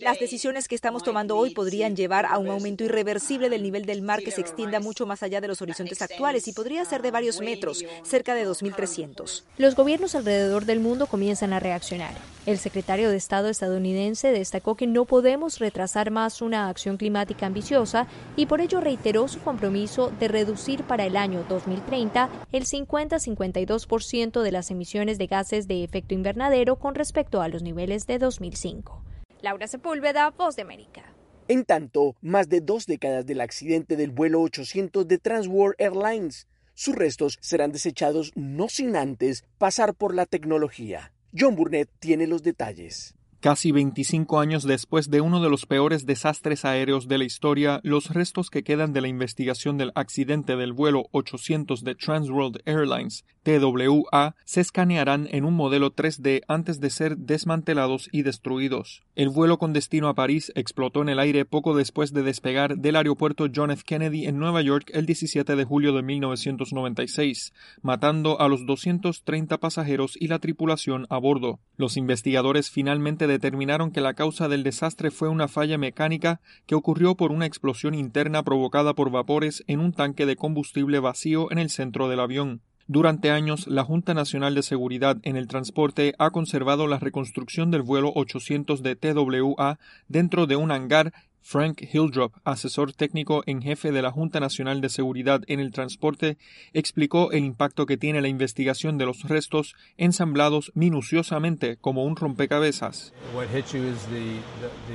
Las 0.00 0.18
decisiones 0.18 0.68
que 0.68 0.74
estamos 0.74 1.02
tomando 1.02 1.36
hoy 1.36 1.50
podrían 1.50 1.96
llevar 1.96 2.24
a 2.24 2.38
un 2.38 2.48
aumento 2.48 2.84
irreversible 2.84 3.50
del 3.50 3.62
nivel 3.62 3.84
del 3.84 4.00
mar 4.00 4.22
que 4.22 4.30
se 4.30 4.40
extienda 4.40 4.80
mucho 4.80 5.04
más 5.04 5.22
allá 5.22 5.42
de 5.42 5.48
los 5.48 5.60
horizontes 5.60 6.00
actuales 6.00 6.48
y 6.48 6.54
podría 6.54 6.82
ser 6.86 7.02
de 7.02 7.10
varios 7.10 7.40
metros, 7.40 7.84
cerca 8.04 8.34
de 8.34 8.48
2.300. 8.48 9.42
Los 9.58 9.74
gobiernos 9.76 10.14
alrededor 10.14 10.64
del 10.64 10.80
mundo 10.80 11.08
comienzan 11.08 11.52
a 11.52 11.60
reaccionar. 11.60 12.14
El 12.46 12.56
secretario 12.56 13.10
de 13.10 13.18
Estado 13.18 13.50
estadounidense 13.50 14.32
destacó 14.32 14.74
que 14.74 14.86
no 14.86 15.04
podemos 15.04 15.58
retrasar 15.58 16.10
más 16.10 16.40
una 16.40 16.70
acción 16.70 16.96
climática 16.96 17.49
ambiciosa 17.50 18.06
y 18.36 18.46
por 18.46 18.60
ello 18.60 18.80
reiteró 18.80 19.28
su 19.28 19.40
compromiso 19.40 20.10
de 20.18 20.28
reducir 20.28 20.84
para 20.84 21.04
el 21.04 21.16
año 21.16 21.44
2030 21.48 22.30
el 22.52 22.64
50-52% 22.64 24.42
de 24.42 24.52
las 24.52 24.70
emisiones 24.70 25.18
de 25.18 25.26
gases 25.26 25.68
de 25.68 25.84
efecto 25.84 26.14
invernadero 26.14 26.76
con 26.76 26.94
respecto 26.94 27.42
a 27.42 27.48
los 27.48 27.62
niveles 27.62 28.06
de 28.06 28.18
2005. 28.18 29.04
Laura 29.42 29.66
Sepúlveda, 29.66 30.30
Voz 30.30 30.56
de 30.56 30.62
América. 30.62 31.02
En 31.48 31.64
tanto, 31.64 32.14
más 32.20 32.48
de 32.48 32.60
dos 32.60 32.86
décadas 32.86 33.26
del 33.26 33.40
accidente 33.40 33.96
del 33.96 34.12
vuelo 34.12 34.40
800 34.40 35.08
de 35.08 35.18
Transworld 35.18 35.74
Airlines, 35.78 36.46
sus 36.74 36.94
restos 36.94 37.38
serán 37.40 37.72
desechados 37.72 38.32
no 38.36 38.68
sin 38.68 38.96
antes 38.96 39.44
pasar 39.58 39.94
por 39.94 40.14
la 40.14 40.26
tecnología. 40.26 41.12
John 41.36 41.56
Burnett 41.56 41.90
tiene 41.98 42.26
los 42.26 42.42
detalles. 42.42 43.14
Casi 43.40 43.72
25 43.72 44.38
años 44.38 44.64
después 44.64 45.08
de 45.08 45.22
uno 45.22 45.40
de 45.40 45.48
los 45.48 45.64
peores 45.64 46.04
desastres 46.04 46.66
aéreos 46.66 47.08
de 47.08 47.16
la 47.16 47.24
historia, 47.24 47.80
los 47.82 48.10
restos 48.10 48.50
que 48.50 48.62
quedan 48.62 48.92
de 48.92 49.00
la 49.00 49.08
investigación 49.08 49.78
del 49.78 49.92
accidente 49.94 50.56
del 50.56 50.74
vuelo 50.74 51.04
800 51.12 51.82
de 51.82 51.94
Transworld 51.94 52.60
Airlines, 52.66 53.24
TWA, 53.42 54.34
se 54.44 54.60
escanearán 54.60 55.28
en 55.30 55.44
un 55.44 55.54
modelo 55.54 55.94
3D 55.94 56.42
antes 56.48 56.80
de 56.80 56.90
ser 56.90 57.16
desmantelados 57.16 58.08
y 58.12 58.22
destruidos. 58.22 59.02
El 59.14 59.28
vuelo 59.28 59.58
con 59.58 59.72
destino 59.72 60.08
a 60.08 60.14
París 60.14 60.52
explotó 60.54 61.02
en 61.02 61.08
el 61.08 61.18
aire 61.18 61.44
poco 61.44 61.74
después 61.74 62.12
de 62.12 62.22
despegar 62.22 62.76
del 62.76 62.96
aeropuerto 62.96 63.46
John 63.54 63.70
F. 63.70 63.82
Kennedy 63.86 64.26
en 64.26 64.38
Nueva 64.38 64.62
York 64.62 64.90
el 64.92 65.06
17 65.06 65.56
de 65.56 65.64
julio 65.64 65.92
de 65.92 66.02
1996, 66.02 67.52
matando 67.82 68.40
a 68.40 68.48
los 68.48 68.66
230 68.66 69.58
pasajeros 69.58 70.16
y 70.20 70.28
la 70.28 70.38
tripulación 70.38 71.06
a 71.10 71.18
bordo. 71.18 71.60
Los 71.76 71.96
investigadores 71.96 72.70
finalmente 72.70 73.26
determinaron 73.26 73.90
que 73.90 74.00
la 74.00 74.14
causa 74.14 74.48
del 74.48 74.62
desastre 74.62 75.10
fue 75.10 75.28
una 75.28 75.48
falla 75.48 75.78
mecánica 75.78 76.40
que 76.66 76.74
ocurrió 76.74 77.14
por 77.14 77.32
una 77.32 77.46
explosión 77.46 77.94
interna 77.94 78.42
provocada 78.42 78.94
por 78.94 79.10
vapores 79.10 79.64
en 79.66 79.80
un 79.80 79.92
tanque 79.92 80.26
de 80.26 80.36
combustible 80.36 80.98
vacío 81.00 81.50
en 81.50 81.58
el 81.58 81.70
centro 81.70 82.08
del 82.08 82.20
avión. 82.20 82.62
Durante 82.92 83.30
años, 83.30 83.68
la 83.68 83.84
Junta 83.84 84.14
Nacional 84.14 84.56
de 84.56 84.64
Seguridad 84.64 85.16
en 85.22 85.36
el 85.36 85.46
Transporte 85.46 86.12
ha 86.18 86.32
conservado 86.32 86.88
la 86.88 86.98
reconstrucción 86.98 87.70
del 87.70 87.82
vuelo 87.82 88.10
800 88.16 88.82
de 88.82 88.96
TWA 88.96 89.78
dentro 90.08 90.48
de 90.48 90.56
un 90.56 90.72
hangar 90.72 91.12
Frank 91.42 91.82
Hildrop, 91.92 92.34
asesor 92.44 92.92
técnico 92.92 93.42
en 93.46 93.62
jefe 93.62 93.92
de 93.92 94.02
la 94.02 94.10
Junta 94.10 94.40
Nacional 94.40 94.80
de 94.80 94.88
Seguridad 94.88 95.42
en 95.46 95.58
el 95.58 95.72
Transporte, 95.72 96.36
explicó 96.72 97.32
el 97.32 97.44
impacto 97.44 97.86
que 97.86 97.96
tiene 97.96 98.20
la 98.20 98.28
investigación 98.28 98.98
de 98.98 99.06
los 99.06 99.24
restos 99.24 99.74
ensamblados 99.96 100.70
minuciosamente 100.74 101.76
como 101.76 102.04
un 102.04 102.16
rompecabezas. 102.16 103.12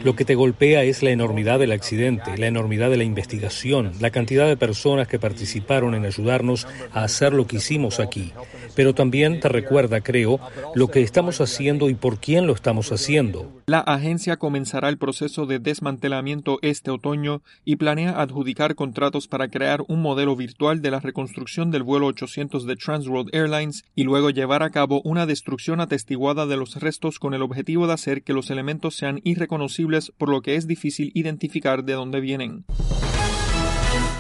Lo 0.04 0.16
que 0.16 0.26
te 0.26 0.36
golpea 0.36 0.84
es 0.84 1.04
la 1.04 1.10
enormidad 1.10 1.60
del 1.60 1.72
accidente, 1.72 2.38
la 2.38 2.48
enormidad 2.48 2.90
de 2.90 2.98
la 2.98 3.04
investigación, 3.04 3.92
la 4.00 4.12
cantidad 4.12 4.48
de 4.48 4.58
personas 4.58 5.08
que 5.08 5.20
participaron 5.20 5.96
en 5.96 6.06
ayudarnos 6.06 6.68
a 6.94 7.04
hacer 7.04 7.34
lo 7.34 7.48
que 7.48 7.58
hicimos 7.58 8.00
aquí. 8.00 8.34
Pero 8.76 8.94
también 8.94 9.40
te 9.40 9.50
recuerda, 9.50 10.02
creo, 10.02 10.40
lo 10.76 10.90
que 10.90 11.02
estamos 11.02 11.42
haciendo 11.42 11.90
y 11.90 11.96
por 11.96 12.20
quién 12.20 12.46
lo 12.46 12.54
estamos 12.54 12.92
haciendo. 12.92 13.52
La 13.68 13.80
agencia 13.80 14.38
comenzará 14.38 14.90
el 14.90 14.98
proceso 14.98 15.46
de 15.46 15.60
desmantelamiento 15.60 16.35
este 16.62 16.92
otoño 16.92 17.42
y 17.64 17.76
planea 17.76 18.22
adjudicar 18.22 18.76
contratos 18.76 19.28
para 19.28 19.48
crear 19.48 19.84
un 19.88 20.02
modelo 20.02 20.36
virtual 20.36 20.82
de 20.82 20.92
la 20.92 21.00
reconstrucción 21.00 21.72
del 21.72 21.84
vuelo 21.84 22.08
800 22.08 22.66
de 22.66 22.76
Transworld 22.76 23.34
Airlines 23.34 23.84
y 23.96 24.04
luego 24.04 24.30
llevar 24.30 24.64
a 24.64 24.70
cabo 24.70 25.02
una 25.04 25.26
destrucción 25.26 25.80
atestiguada 25.82 26.46
de 26.46 26.58
los 26.58 26.76
restos 26.76 27.20
con 27.20 27.34
el 27.34 27.42
objetivo 27.42 27.88
de 27.88 27.94
hacer 27.94 28.24
que 28.24 28.34
los 28.34 28.50
elementos 28.50 28.96
sean 28.96 29.22
irreconocibles 29.24 30.12
por 30.18 30.30
lo 30.30 30.42
que 30.42 30.56
es 30.56 30.68
difícil 30.68 31.12
identificar 31.14 31.84
de 31.84 31.94
dónde 31.94 32.20
vienen. 32.20 32.66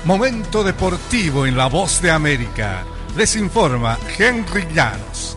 Momento 0.06 0.63
deportivo 0.63 1.45
en 1.45 1.58
la 1.58 1.67
voz 1.67 2.01
de 2.01 2.12
América. 2.12 2.86
Les 3.17 3.36
informa 3.36 3.97
Henry 4.19 4.65
Llanos. 4.73 5.35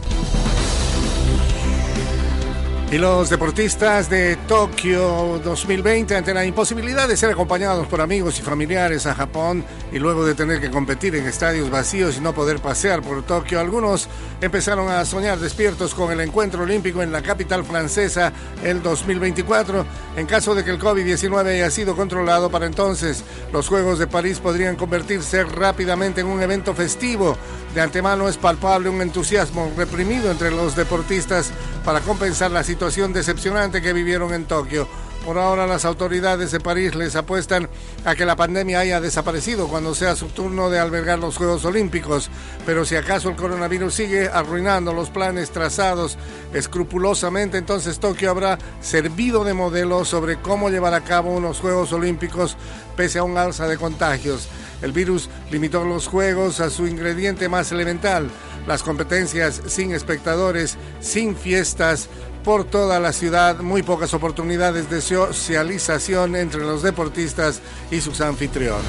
Y 2.90 2.96
los 2.96 3.28
deportistas 3.28 4.08
de 4.08 4.36
Tokio 4.48 5.38
2020 5.44 6.16
ante 6.16 6.32
la 6.32 6.46
imposibilidad 6.46 7.06
de 7.06 7.18
ser 7.18 7.28
acompañados 7.28 7.86
por 7.86 8.00
amigos 8.00 8.38
y 8.38 8.42
familiares 8.42 9.04
a 9.04 9.14
Japón 9.14 9.62
y 9.92 9.98
luego 9.98 10.24
de 10.24 10.34
tener 10.34 10.58
que 10.58 10.70
competir 10.70 11.14
en 11.14 11.26
estadios 11.26 11.68
vacíos 11.68 12.16
y 12.16 12.22
no 12.22 12.32
poder 12.32 12.60
pasear 12.60 13.02
por 13.02 13.22
Tokio, 13.24 13.60
algunos 13.60 14.08
empezaron 14.40 14.88
a 14.88 15.04
soñar 15.04 15.38
despiertos 15.38 15.94
con 15.94 16.10
el 16.12 16.20
encuentro 16.20 16.62
olímpico 16.62 17.02
en 17.02 17.12
la 17.12 17.20
capital 17.20 17.62
francesa 17.62 18.32
el 18.64 18.82
2024. 18.82 19.84
En 20.16 20.24
caso 20.24 20.54
de 20.54 20.64
que 20.64 20.70
el 20.70 20.80
COVID-19 20.80 21.46
haya 21.46 21.70
sido 21.70 21.94
controlado 21.94 22.50
para 22.50 22.64
entonces, 22.64 23.22
los 23.52 23.68
Juegos 23.68 23.98
de 23.98 24.06
París 24.06 24.38
podrían 24.38 24.76
convertirse 24.76 25.44
rápidamente 25.44 26.22
en 26.22 26.26
un 26.26 26.40
evento 26.40 26.72
festivo. 26.72 27.36
De 27.74 27.82
antemano 27.82 28.30
es 28.30 28.38
palpable 28.38 28.88
un 28.88 29.02
entusiasmo 29.02 29.70
reprimido 29.76 30.30
entre 30.30 30.50
los 30.50 30.74
deportistas 30.74 31.50
para 31.84 32.00
compensar 32.00 32.50
la 32.50 32.64
situación 32.64 32.77
decepcionante 32.78 33.82
que 33.82 33.92
vivieron 33.92 34.32
en 34.32 34.44
Tokio. 34.44 34.86
Por 35.24 35.36
ahora 35.36 35.66
las 35.66 35.84
autoridades 35.84 36.52
de 36.52 36.60
París 36.60 36.94
les 36.94 37.16
apuestan 37.16 37.68
a 38.04 38.14
que 38.14 38.24
la 38.24 38.36
pandemia 38.36 38.78
haya 38.78 39.00
desaparecido 39.00 39.66
cuando 39.68 39.94
sea 39.94 40.14
su 40.14 40.28
turno 40.28 40.70
de 40.70 40.78
albergar 40.78 41.18
los 41.18 41.36
Juegos 41.36 41.64
Olímpicos, 41.64 42.30
pero 42.64 42.84
si 42.84 42.94
acaso 42.94 43.28
el 43.28 43.36
coronavirus 43.36 43.92
sigue 43.92 44.28
arruinando 44.28 44.92
los 44.94 45.10
planes 45.10 45.50
trazados 45.50 46.16
escrupulosamente, 46.54 47.58
entonces 47.58 47.98
Tokio 47.98 48.30
habrá 48.30 48.58
servido 48.80 49.44
de 49.44 49.54
modelo 49.54 50.04
sobre 50.04 50.36
cómo 50.36 50.70
llevar 50.70 50.94
a 50.94 51.02
cabo 51.02 51.34
unos 51.34 51.58
Juegos 51.58 51.92
Olímpicos 51.92 52.56
pese 52.96 53.18
a 53.18 53.24
un 53.24 53.36
alza 53.36 53.66
de 53.66 53.76
contagios. 53.76 54.48
El 54.82 54.92
virus 54.92 55.28
limitó 55.50 55.84
los 55.84 56.06
Juegos 56.06 56.60
a 56.60 56.70
su 56.70 56.86
ingrediente 56.86 57.48
más 57.48 57.72
elemental, 57.72 58.30
las 58.66 58.82
competencias 58.82 59.62
sin 59.66 59.92
espectadores, 59.92 60.76
sin 61.00 61.34
fiestas, 61.36 62.08
por 62.48 62.64
toda 62.64 62.98
la 62.98 63.12
ciudad, 63.12 63.58
muy 63.58 63.82
pocas 63.82 64.14
oportunidades 64.14 64.88
de 64.88 65.02
socialización 65.02 66.34
entre 66.34 66.62
los 66.62 66.82
deportistas 66.82 67.60
y 67.90 68.00
sus 68.00 68.22
anfitriones. 68.22 68.86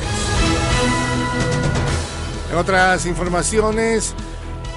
En 2.49 2.57
otras 2.57 3.05
informaciones, 3.05 4.15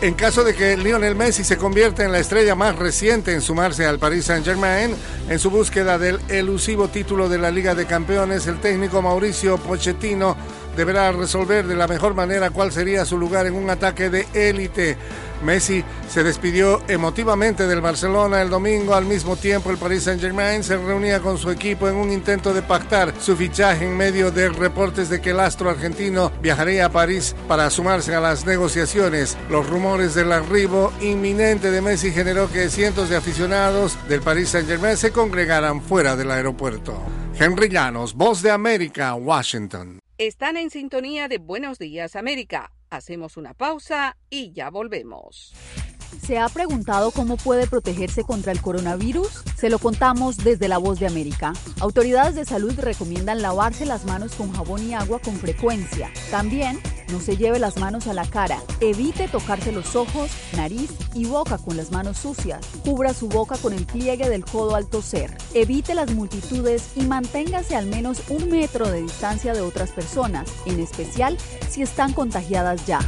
en 0.01 0.15
caso 0.15 0.43
de 0.43 0.57
que 0.57 0.77
Lionel 0.77 1.15
Messi 1.15 1.45
se 1.45 1.59
convierta 1.59 2.03
en 2.03 2.11
la 2.11 2.19
estrella 2.19 2.57
más 2.57 2.75
reciente 2.75 3.33
en 3.33 3.41
sumarse 3.41 3.87
al 3.87 4.01
Paris 4.01 4.25
Saint-Germain, 4.25 4.97
en 5.29 5.39
su 5.39 5.49
búsqueda 5.49 5.97
del 5.97 6.19
elusivo 6.29 6.89
título 6.89 7.29
de 7.29 7.39
la 7.39 7.53
Liga 7.53 7.77
de 7.77 7.87
Campeones, 7.87 8.49
el 8.49 8.59
técnico 8.59 9.01
Mauricio 9.01 9.59
Pochettino 9.59 10.37
deberá 10.77 11.13
resolver 11.13 11.69
de 11.69 11.77
la 11.77 11.87
mejor 11.87 12.15
manera 12.15 12.51
cuál 12.51 12.73
sería 12.73 13.05
su 13.05 13.17
lugar 13.17 13.47
en 13.47 13.55
un 13.55 13.71
ataque 13.71 14.11
de 14.11 14.27
élite. 14.35 14.97
Messi 15.43 15.85
se 16.09 16.23
despidió 16.23 16.83
emotivamente 16.89 17.67
del 17.67 17.81
Barcelona 17.81 18.43
el 18.43 18.51
domingo. 18.51 18.95
Al 18.95 19.05
mismo 19.05 19.37
tiempo, 19.37 19.71
el 19.71 19.79
Paris 19.79 20.05
Saint-Germain 20.05 20.63
se 20.63 20.77
reunía 20.77 21.21
con 21.21 21.39
su 21.39 21.51
equipo 21.51 21.89
en 21.89 21.97
un 21.97 22.11
intento 22.13 22.55
de 22.55 22.63
pactar 22.63 23.15
su 23.21 23.37
fichaje 23.37 23.85
en 23.85 23.97
medio 23.97 24.31
de 24.31 24.49
reportes 24.49 25.09
de 25.09 25.21
que 25.21 25.31
el 25.31 25.41
astro 25.41 25.71
argentino 25.71 26.33
viajaría 26.41 26.87
a 26.87 26.93
París 26.93 27.35
para 27.49 27.71
sumarse 27.71 28.15
a 28.15 28.21
las 28.21 28.47
negociaciones. 28.47 29.37
Los 29.51 29.69
rumores 29.69 30.15
del 30.15 30.33
arribo 30.33 30.93
inminente 31.01 31.71
de 31.71 31.83
Messi 31.83 32.13
generó 32.13 32.51
que 32.51 32.71
cientos 32.71 33.09
de 33.09 33.17
aficionados 33.17 33.99
del 34.09 34.23
Paris 34.23 34.51
Saint-Germain 34.51 34.97
se 34.97 35.13
congregaran 35.13 35.83
fuera 35.83 36.17
del 36.17 36.31
aeropuerto. 36.31 37.01
Henry 37.39 37.69
Llanos, 37.69 38.15
Voz 38.15 38.43
de 38.43 38.51
América, 38.51 39.15
Washington. 39.15 39.99
Están 40.19 40.57
en 40.57 40.71
sintonía 40.71 41.27
de 41.29 41.39
Buenos 41.39 41.79
Días 41.79 42.15
América. 42.15 42.71
Hacemos 42.93 43.39
una 43.39 43.55
pausa 43.55 44.19
y 44.29 44.53
ya 44.53 44.69
volvemos. 44.69 45.55
¿Se 46.25 46.39
ha 46.39 46.49
preguntado 46.49 47.11
cómo 47.11 47.37
puede 47.37 47.67
protegerse 47.67 48.25
contra 48.25 48.53
el 48.53 48.61
coronavirus? 48.61 49.43
Se 49.57 49.71
lo 49.71 49.79
contamos 49.79 50.37
desde 50.37 50.69
La 50.69 50.79
Voz 50.79 51.01
de 51.01 51.07
América. 51.07 51.53
Autoridades 51.81 52.35
de 52.35 52.45
salud 52.45 52.75
recomiendan 52.79 53.43
lavarse 53.43 53.87
las 53.87 54.05
manos 54.05 54.35
con 54.35 54.53
jabón 54.53 54.89
y 54.89 54.95
agua 54.95 55.19
con 55.19 55.37
frecuencia. 55.37 56.11
También 56.31 56.81
no 57.13 57.21
se 57.21 57.37
lleve 57.37 57.59
las 57.59 57.77
manos 57.77 58.07
a 58.07 58.15
la 58.15 58.25
cara. 58.25 58.63
Evite 58.81 59.29
tocarse 59.29 59.73
los 59.73 59.97
ojos, 59.97 60.31
nariz 60.57 60.91
y 61.15 61.27
boca 61.27 61.59
con 61.59 61.77
las 61.77 61.91
manos 61.91 62.19
sucias. 62.19 62.65
Cubra 62.85 63.15
su 63.15 63.29
boca 63.29 63.57
con 63.59 63.73
el 63.73 63.85
pliegue 63.85 64.29
del 64.29 64.45
codo 64.45 64.77
al 64.77 64.87
toser. 64.87 65.37
Evite 65.55 65.95
las 65.95 66.13
multitudes 66.13 66.91
y 66.97 67.03
manténgase 67.03 67.77
al 67.77 67.87
menos 67.87 68.23
un 68.29 68.49
metro 68.49 68.89
de 68.91 69.03
distancia 69.03 69.55
de 69.55 69.61
otras 69.61 69.91
personas, 69.91 70.49
en 70.67 70.81
especial 70.81 71.37
si 71.69 71.83
están 71.83 72.13
contagiadas 72.13 72.87
ya. 72.87 73.01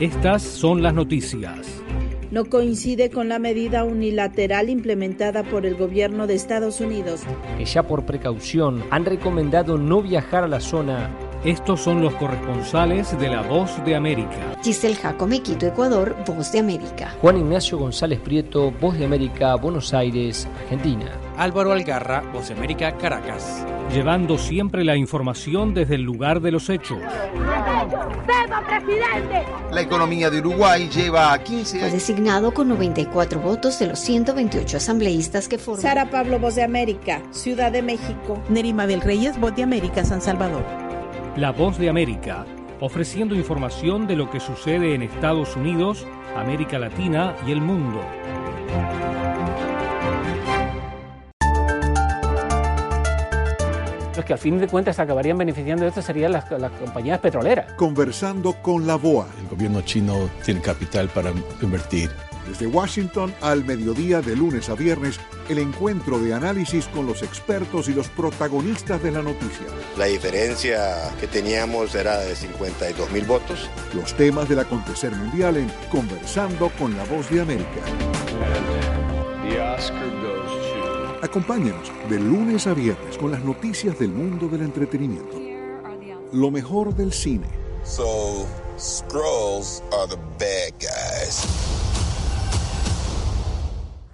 Estas 0.00 0.42
son 0.42 0.82
las 0.82 0.94
noticias. 0.94 1.82
No 2.30 2.44
coincide 2.44 3.10
con 3.10 3.28
la 3.28 3.38
medida 3.38 3.84
unilateral 3.84 4.68
implementada 4.68 5.42
por 5.44 5.64
el 5.64 5.76
gobierno 5.76 6.26
de 6.26 6.34
Estados 6.34 6.80
Unidos. 6.80 7.22
Que 7.56 7.64
ya 7.64 7.82
por 7.82 8.04
precaución 8.04 8.84
han 8.90 9.06
recomendado 9.06 9.78
no 9.78 10.02
viajar 10.02 10.44
a 10.44 10.48
la 10.48 10.60
zona 10.60 11.10
estos 11.44 11.80
son 11.80 12.02
los 12.02 12.14
corresponsales 12.14 13.16
de 13.16 13.28
La 13.28 13.42
Voz 13.42 13.70
de 13.84 13.94
América. 13.94 14.56
Giselle 14.62 14.96
Jacome, 14.96 15.40
Quito, 15.40 15.66
Ecuador, 15.66 16.16
Voz 16.26 16.50
de 16.50 16.58
América. 16.58 17.14
Juan 17.20 17.38
Ignacio 17.38 17.78
González 17.78 18.18
Prieto, 18.18 18.72
Voz 18.72 18.98
de 18.98 19.04
América, 19.04 19.54
Buenos 19.54 19.94
Aires, 19.94 20.48
Argentina. 20.62 21.06
Álvaro 21.36 21.70
Algarra, 21.72 22.22
Voz 22.32 22.48
de 22.48 22.54
América, 22.54 22.96
Caracas. 22.96 23.64
Llevando 23.94 24.36
siempre 24.36 24.84
la 24.84 24.96
información 24.96 25.74
desde 25.74 25.94
el 25.94 26.02
lugar 26.02 26.40
de 26.40 26.50
los 26.50 26.68
hechos. 26.68 26.98
presidente! 28.68 29.46
La 29.70 29.80
economía 29.80 30.30
de 30.30 30.40
Uruguay 30.40 30.88
lleva 30.88 31.32
a 31.32 31.38
15 31.42 31.78
años. 31.78 31.88
Fue 31.88 31.98
designado 31.98 32.52
con 32.52 32.68
94 32.68 33.40
votos 33.40 33.78
de 33.78 33.86
los 33.86 34.00
128 34.00 34.76
asambleístas 34.76 35.46
que 35.46 35.56
forman. 35.56 35.82
Sara 35.82 36.10
Pablo, 36.10 36.40
Voz 36.40 36.56
de 36.56 36.64
América, 36.64 37.22
Ciudad 37.30 37.70
de 37.70 37.82
México. 37.82 38.42
Nerima 38.48 38.82
Mabel 38.82 39.00
Reyes, 39.00 39.38
Voz 39.38 39.54
de 39.54 39.62
América, 39.62 40.04
San 40.04 40.20
Salvador. 40.20 40.87
La 41.38 41.52
Voz 41.52 41.78
de 41.78 41.88
América, 41.88 42.44
ofreciendo 42.80 43.36
información 43.36 44.08
de 44.08 44.16
lo 44.16 44.28
que 44.28 44.40
sucede 44.40 44.96
en 44.96 45.02
Estados 45.02 45.54
Unidos, 45.54 46.04
América 46.34 46.80
Latina 46.80 47.36
y 47.46 47.52
el 47.52 47.60
mundo. 47.60 48.00
Los 54.16 54.24
que 54.24 54.32
al 54.32 54.38
fin 54.40 54.58
de 54.58 54.66
cuentas 54.66 54.98
acabarían 54.98 55.38
beneficiando 55.38 55.84
de 55.84 55.90
esto 55.90 56.02
serían 56.02 56.32
las, 56.32 56.50
las 56.50 56.72
compañías 56.72 57.20
petroleras. 57.20 57.72
Conversando 57.74 58.54
con 58.54 58.88
la 58.88 58.96
BOA. 58.96 59.28
El 59.40 59.46
gobierno 59.46 59.82
chino 59.82 60.28
tiene 60.44 60.60
capital 60.60 61.08
para 61.08 61.30
invertir 61.62 62.10
desde 62.48 62.66
Washington 62.66 63.34
al 63.40 63.64
mediodía 63.64 64.20
de 64.20 64.34
lunes 64.34 64.68
a 64.68 64.74
viernes, 64.74 65.20
el 65.48 65.58
encuentro 65.58 66.18
de 66.18 66.34
análisis 66.34 66.86
con 66.88 67.06
los 67.06 67.22
expertos 67.22 67.88
y 67.88 67.92
los 67.92 68.08
protagonistas 68.08 69.02
de 69.02 69.10
la 69.10 69.22
noticia. 69.22 69.66
La 69.96 70.06
diferencia 70.06 71.12
que 71.20 71.26
teníamos 71.26 71.94
era 71.94 72.18
de 72.18 72.34
52 72.34 73.12
mil 73.12 73.24
votos. 73.24 73.68
Los 73.94 74.14
temas 74.14 74.48
del 74.48 74.60
acontecer 74.60 75.14
mundial 75.14 75.58
en 75.58 75.70
Conversando 75.90 76.70
con 76.78 76.96
la 76.96 77.04
Voz 77.04 77.30
de 77.30 77.40
América. 77.42 77.80
Acompáñenos 81.22 81.90
de 82.08 82.18
lunes 82.18 82.66
a 82.66 82.74
viernes 82.74 83.18
con 83.18 83.32
las 83.32 83.44
noticias 83.44 83.98
del 83.98 84.10
mundo 84.10 84.48
del 84.48 84.62
entretenimiento. 84.62 85.36
Lo 86.32 86.50
mejor 86.50 86.94
del 86.94 87.12
cine. 87.12 87.48
So, 87.84 88.46
Scrolls 88.78 89.82
are 89.92 90.06
the 90.06 90.18
bad 90.38 90.72
guys 90.78 91.87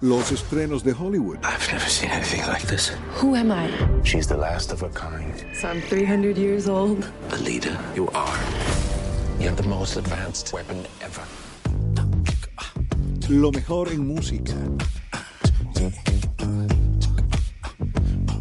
los 0.04 0.32
estrenos 0.32 0.84
de 0.84 0.92
Hollywood. 0.92 1.38
I've 1.42 1.66
never 1.72 1.88
seen 1.88 2.10
anything 2.10 2.42
like 2.46 2.66
this. 2.66 2.92
Who 3.22 3.34
am 3.34 3.50
I? 3.50 3.70
She's 4.02 4.26
the 4.26 4.36
last 4.36 4.70
of 4.70 4.80
her 4.82 4.90
kind. 4.90 5.32
So 5.54 5.68
I'm 5.68 5.80
300 5.80 6.36
years 6.36 6.68
old. 6.68 7.10
A 7.32 7.36
leader, 7.38 7.74
you 7.96 8.08
are. 8.12 8.38
You 9.40 9.48
have 9.48 9.56
the 9.56 9.66
most 9.66 9.96
advanced 9.96 10.52
weapon 10.52 10.84
ever. 11.00 11.22
Lo 13.30 13.50
mejor 13.50 13.88
en 13.92 14.06
música. 14.06 14.52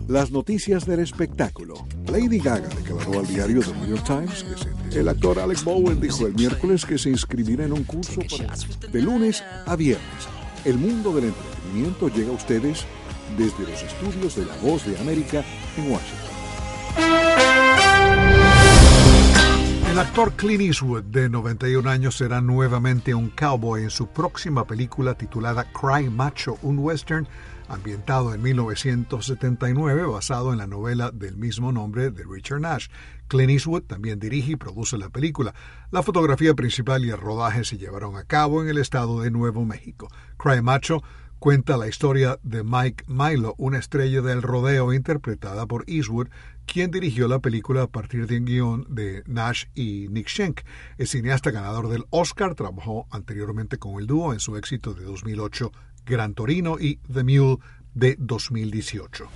Las 0.10 0.32
noticias 0.32 0.86
del 0.86 1.00
espectáculo. 1.00 1.76
Lady 2.12 2.40
Gaga 2.40 2.68
declaró 2.68 3.20
al 3.20 3.28
diario 3.28 3.62
The 3.62 3.74
New 3.74 3.96
York 3.96 4.04
Times 4.06 4.46
que 4.92 5.00
el 5.00 5.08
actor 5.08 5.40
Alec 5.40 5.64
Bowen 5.64 6.02
dijo 6.02 6.28
el 6.28 6.34
miércoles 6.34 6.86
que 6.86 6.98
se 6.98 7.10
inscribirá 7.10 7.64
en 7.64 7.72
un 7.72 7.86
curso 7.86 8.20
para, 8.30 8.54
de 8.92 9.02
lunes 9.02 9.42
a 9.66 9.78
viernes 9.78 10.28
el 10.66 10.78
mundo 10.78 11.14
del 11.14 11.26
entretenimiento 11.26 12.08
llega 12.10 12.30
a 12.30 12.36
ustedes 12.36 12.86
desde 13.38 13.64
los 13.64 13.82
estudios 13.84 14.36
de 14.36 14.46
La 14.46 14.56
Voz 14.58 14.86
de 14.86 14.98
América 15.00 15.44
en 15.78 15.92
Washington. 15.92 16.34
El 19.92 20.00
actor 20.00 20.34
Clint 20.34 20.62
Eastwood, 20.62 21.04
de 21.04 21.30
91 21.30 21.88
años, 21.88 22.18
será 22.18 22.42
nuevamente 22.42 23.14
un 23.14 23.30
cowboy 23.30 23.84
en 23.84 23.92
su 23.92 24.08
próxima 24.08 24.66
película 24.66 25.14
titulada 25.14 25.66
Cry 25.72 26.10
Macho, 26.10 26.58
un 26.64 26.80
western 26.80 27.28
ambientado 27.68 28.34
en 28.34 28.42
1979 28.42 30.06
basado 30.06 30.52
en 30.52 30.60
la 30.60 30.68
novela 30.68 31.12
del 31.12 31.38
mismo 31.38 31.72
nombre 31.72 32.12
de 32.12 32.24
Richard 32.24 32.62
Nash. 32.62 32.88
Clint 33.28 33.52
Eastwood 33.52 33.84
también 33.84 34.20
dirige 34.20 34.52
y 34.52 34.56
produce 34.56 34.98
la 34.98 35.10
película. 35.10 35.54
La 35.92 36.04
fotografía 36.04 36.54
principal 36.54 37.06
y 37.06 37.10
el 37.10 37.18
rodaje 37.18 37.64
se 37.64 37.78
llevaron 37.78 38.16
a 38.16 38.24
cabo 38.24 38.62
en 38.62 38.70
el 38.70 38.78
estado 38.78 39.22
de 39.22 39.32
Nuevo 39.32 39.66
México. 39.66 40.08
Cry 40.38 40.62
Macho 40.62 41.02
cuenta 41.44 41.76
la 41.76 41.90
historia 41.90 42.40
de 42.44 42.64
Mike 42.64 43.04
Milo, 43.08 43.54
una 43.58 43.78
estrella 43.78 44.22
del 44.22 44.42
rodeo 44.42 44.94
interpretada 44.94 45.66
por 45.66 45.84
Eastwood, 45.88 46.30
quien 46.66 46.90
dirigió 46.90 47.28
la 47.28 47.40
película 47.40 47.82
a 47.82 47.88
partir 47.88 48.28
de 48.28 48.38
un 48.38 48.46
guion 48.46 48.86
de 48.88 49.24
Nash 49.28 49.66
y 49.76 50.08
Nick 50.10 50.30
Schenk. 50.30 50.62
El 50.98 51.08
cineasta 51.08 51.52
ganador 51.52 51.90
del 51.90 52.06
Oscar 52.12 52.56
trabajó 52.56 53.08
anteriormente 53.12 53.78
con 53.78 54.00
el 54.00 54.08
dúo 54.08 54.32
en 54.32 54.40
su 54.40 54.56
éxito 54.56 54.94
de 54.94 55.04
2008 55.04 55.72
Gran 56.06 56.34
Torino 56.34 56.78
y 56.80 57.00
The 57.12 57.24
Mule 57.24 57.58
de 57.94 58.16
2018. 58.20 59.28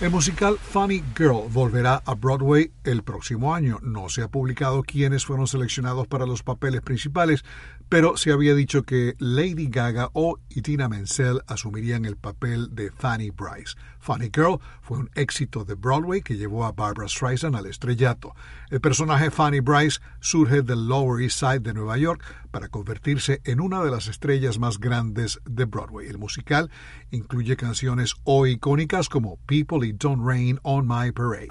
El 0.00 0.10
musical 0.10 0.58
Funny 0.58 1.04
Girl 1.16 1.48
volverá 1.48 2.02
a 2.04 2.14
Broadway 2.14 2.72
el 2.82 3.04
próximo 3.04 3.54
año. 3.54 3.78
No 3.80 4.08
se 4.08 4.22
ha 4.22 4.28
publicado 4.28 4.82
quiénes 4.82 5.24
fueron 5.24 5.46
seleccionados 5.46 6.08
para 6.08 6.26
los 6.26 6.42
papeles 6.42 6.82
principales, 6.82 7.44
pero 7.88 8.16
se 8.16 8.32
había 8.32 8.54
dicho 8.54 8.82
que 8.82 9.14
Lady 9.18 9.68
Gaga 9.68 10.10
o 10.12 10.38
Itina 10.48 10.88
Menzel 10.88 11.42
asumirían 11.46 12.04
el 12.04 12.16
papel 12.16 12.74
de 12.74 12.90
Fanny 12.90 13.30
Bryce. 13.30 13.76
Funny 14.00 14.30
Girl 14.34 14.60
fue 14.82 14.98
un 14.98 15.10
éxito 15.14 15.64
de 15.64 15.74
Broadway 15.74 16.22
que 16.22 16.36
llevó 16.36 16.64
a 16.64 16.72
Barbara 16.72 17.08
Streisand 17.08 17.56
al 17.56 17.66
estrellato. 17.66 18.34
El 18.70 18.80
personaje 18.80 19.30
Fanny 19.30 19.60
Bryce 19.60 20.00
surge 20.20 20.62
del 20.62 20.88
Lower 20.88 21.22
East 21.22 21.38
Side 21.38 21.60
de 21.60 21.74
Nueva 21.74 21.96
York 21.98 22.22
para 22.50 22.68
convertirse 22.68 23.40
en 23.44 23.60
una 23.60 23.82
de 23.82 23.90
las 23.90 24.08
estrellas 24.08 24.58
más 24.58 24.78
grandes 24.78 25.40
de 25.44 25.64
Broadway. 25.64 26.08
El 26.08 26.18
musical 26.18 26.70
incluye 27.10 27.56
canciones 27.56 28.14
o 28.24 28.46
icónicas 28.46 29.08
como 29.08 29.36
People 29.46 29.86
It 29.86 29.96
Don't 29.96 30.24
Rain 30.24 30.58
on 30.62 30.86
My 30.86 31.12
Parade. 31.12 31.48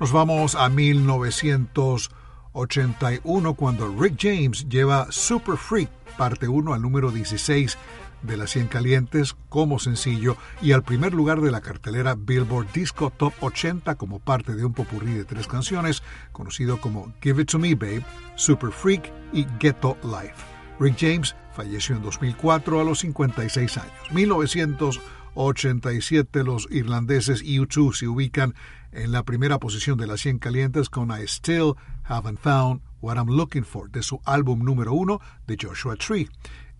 Nos 0.00 0.10
vamos 0.10 0.56
a 0.56 0.68
1981 2.54 3.54
cuando 3.54 3.88
Rick 3.98 4.16
James 4.18 4.68
lleva 4.68 5.06
Super 5.10 5.56
Freak 5.56 5.90
parte 6.16 6.48
1 6.48 6.74
al 6.74 6.82
número 6.82 7.10
16 7.10 7.78
de 8.22 8.36
las 8.36 8.50
100 8.50 8.68
calientes 8.68 9.34
como 9.48 9.78
sencillo 9.78 10.36
y 10.60 10.72
al 10.72 10.82
primer 10.82 11.14
lugar 11.14 11.40
de 11.40 11.50
la 11.50 11.60
cartelera 11.60 12.14
Billboard 12.14 12.70
Disco 12.72 13.10
Top 13.10 13.32
80 13.40 13.96
como 13.96 14.20
parte 14.20 14.54
de 14.54 14.64
un 14.64 14.72
popurrí 14.72 15.14
de 15.14 15.24
tres 15.24 15.46
canciones 15.46 16.02
conocido 16.32 16.80
como 16.80 17.12
Give 17.22 17.42
It 17.42 17.50
To 17.50 17.58
Me 17.58 17.74
Babe, 17.74 18.04
Super 18.36 18.70
Freak 18.70 19.10
y 19.32 19.46
Ghetto 19.58 19.96
Life. 20.04 20.44
Rick 20.78 20.96
James 20.98 21.34
falleció 21.52 21.96
en 21.96 22.02
2004 22.02 22.80
a 22.80 22.84
los 22.84 23.00
56 23.00 23.78
años. 23.78 23.92
1987 25.34 26.44
los 26.44 26.68
irlandeses 26.70 27.42
U2 27.42 27.94
se 27.94 28.06
ubican 28.06 28.54
en 28.92 29.12
la 29.12 29.22
primera 29.22 29.58
posición 29.58 29.96
de 29.96 30.06
las 30.06 30.20
100 30.20 30.38
calientes 30.38 30.90
con 30.90 31.10
I 31.10 31.26
Still 31.26 31.74
Haven't 32.04 32.38
Found 32.40 32.82
What 33.00 33.16
I'm 33.16 33.28
Looking 33.28 33.64
For 33.64 33.90
de 33.90 34.02
su 34.02 34.20
álbum 34.24 34.62
número 34.62 34.92
uno 34.92 35.20
de 35.46 35.56
Joshua 35.60 35.96
Tree. 35.96 36.28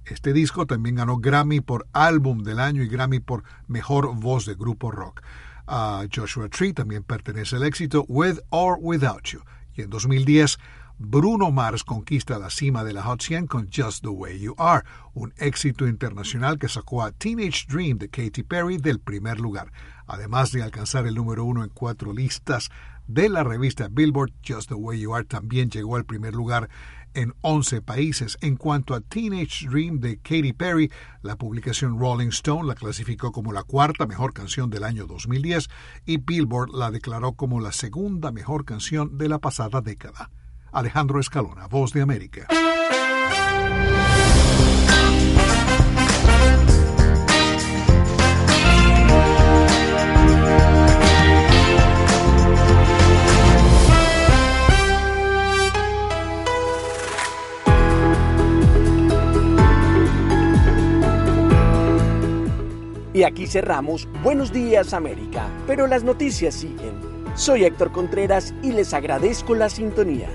Este 0.05 0.35
disco 0.35 0.67
también 0.67 0.97
ganó 0.97 1.17
Grammy 1.17 1.61
por 1.61 1.87
Álbum 1.93 2.43
del 2.43 2.61
Año 2.61 2.83
y 2.83 2.89
Grammy 2.89 3.21
por 3.21 3.43
Mejor 3.69 4.15
Voz 4.17 4.45
de 4.45 4.55
Grupo 4.55 4.91
Rock. 4.91 5.23
A 5.67 6.05
Joshua 6.15 6.49
Tree 6.51 6.75
también 6.75 7.05
pertenece 7.05 7.57
el 7.57 7.63
éxito 7.63 8.05
With 8.07 8.39
or 8.51 8.77
Without 8.81 9.25
You. 9.25 9.41
Y 9.75 9.83
en 9.83 9.91
2010, 9.91 10.59
Bruno 11.05 11.51
Mars 11.51 11.83
conquista 11.83 12.39
la 12.39 12.49
cima 12.49 12.85
de 12.85 12.93
la 12.93 13.03
Hot 13.03 13.21
100 13.21 13.49
con 13.49 13.69
Just 13.73 14.03
the 14.03 14.09
Way 14.09 14.39
You 14.39 14.55
Are, 14.57 14.85
un 15.15 15.35
éxito 15.37 15.89
internacional 15.89 16.61
que 16.61 16.69
sacó 16.69 17.03
a 17.03 17.11
Teenage 17.11 17.67
Dream 17.69 17.99
de 17.99 18.09
Katy 18.09 18.45
Perry 18.45 18.77
del 18.77 19.01
primer 19.01 19.41
lugar. 19.41 19.73
Además 20.07 20.53
de 20.53 20.63
alcanzar 20.63 21.09
el 21.09 21.17
número 21.17 21.45
uno 21.45 21.65
en 21.65 21.71
cuatro 21.71 22.13
listas 22.13 22.71
de 23.09 23.29
la 23.29 23.43
revista 23.43 23.89
Billboard, 23.91 24.33
Just 24.47 24.69
the 24.69 24.75
Way 24.75 25.01
You 25.01 25.15
Are 25.15 25.25
también 25.25 25.71
llegó 25.71 25.97
al 25.97 26.05
primer 26.05 26.35
lugar 26.35 26.71
en 27.15 27.35
11 27.41 27.83
países. 27.83 28.39
En 28.41 28.55
cuanto 28.55 28.95
a 28.95 29.01
Teenage 29.01 29.69
Dream 29.69 29.99
de 29.99 30.19
Katy 30.19 30.53
Perry, 30.53 30.93
la 31.23 31.35
publicación 31.35 31.99
Rolling 31.99 32.29
Stone 32.29 32.69
la 32.69 32.77
clasificó 32.77 33.33
como 33.33 33.53
la 33.53 33.65
cuarta 33.65 34.07
mejor 34.07 34.33
canción 34.33 34.71
del 34.71 34.85
año 34.85 35.07
2010 35.07 35.69
y 36.07 36.19
Billboard 36.19 36.71
la 36.73 36.93
declaró 36.93 37.33
como 37.33 37.61
la 37.61 37.73
segunda 37.73 38.31
mejor 38.31 38.65
canción 38.65 39.19
de 39.19 39.29
la 39.29 39.41
pasada 39.41 39.81
década. 39.81 40.31
Alejandro 40.73 41.21
Escalona, 41.21 41.67
Voz 41.67 41.93
de 41.93 42.01
América. 42.01 42.47
Y 63.15 63.25
aquí 63.25 63.47
cerramos 63.47 64.09
Buenos 64.23 64.53
días 64.53 64.95
América, 64.95 65.47
pero 65.67 65.87
las 65.87 66.03
noticias 66.03 66.55
siguen. 66.55 66.95
Soy 67.35 67.65
Héctor 67.65 67.93
Contreras 67.93 68.55
y 68.63 68.73
les 68.73 68.95
agradezco 68.95 69.55
la 69.55 69.69
sintonía. 69.69 70.31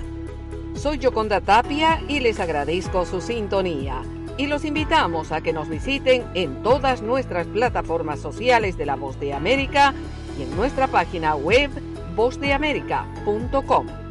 Soy 0.88 1.00
Yoconda 1.00 1.42
Tapia 1.42 2.02
y 2.08 2.22
les 2.22 2.40
agradezco 2.40 3.06
su 3.06 3.20
sintonía. 3.20 4.04
Y 4.38 4.48
los 4.48 4.64
invitamos 4.64 5.34
a 5.34 5.42
que 5.42 5.52
nos 5.52 5.68
visiten 5.68 6.24
en 6.34 6.64
todas 6.64 7.02
nuestras 7.02 7.46
plataformas 7.46 8.22
sociales 8.22 8.78
de 8.78 8.86
La 8.86 8.96
Voz 8.96 9.20
de 9.20 9.34
América 9.34 9.94
y 10.40 10.44
en 10.44 10.56
nuestra 10.56 10.88
página 10.88 11.36
web 11.36 11.72
vozdeamerica.com. 12.16 14.07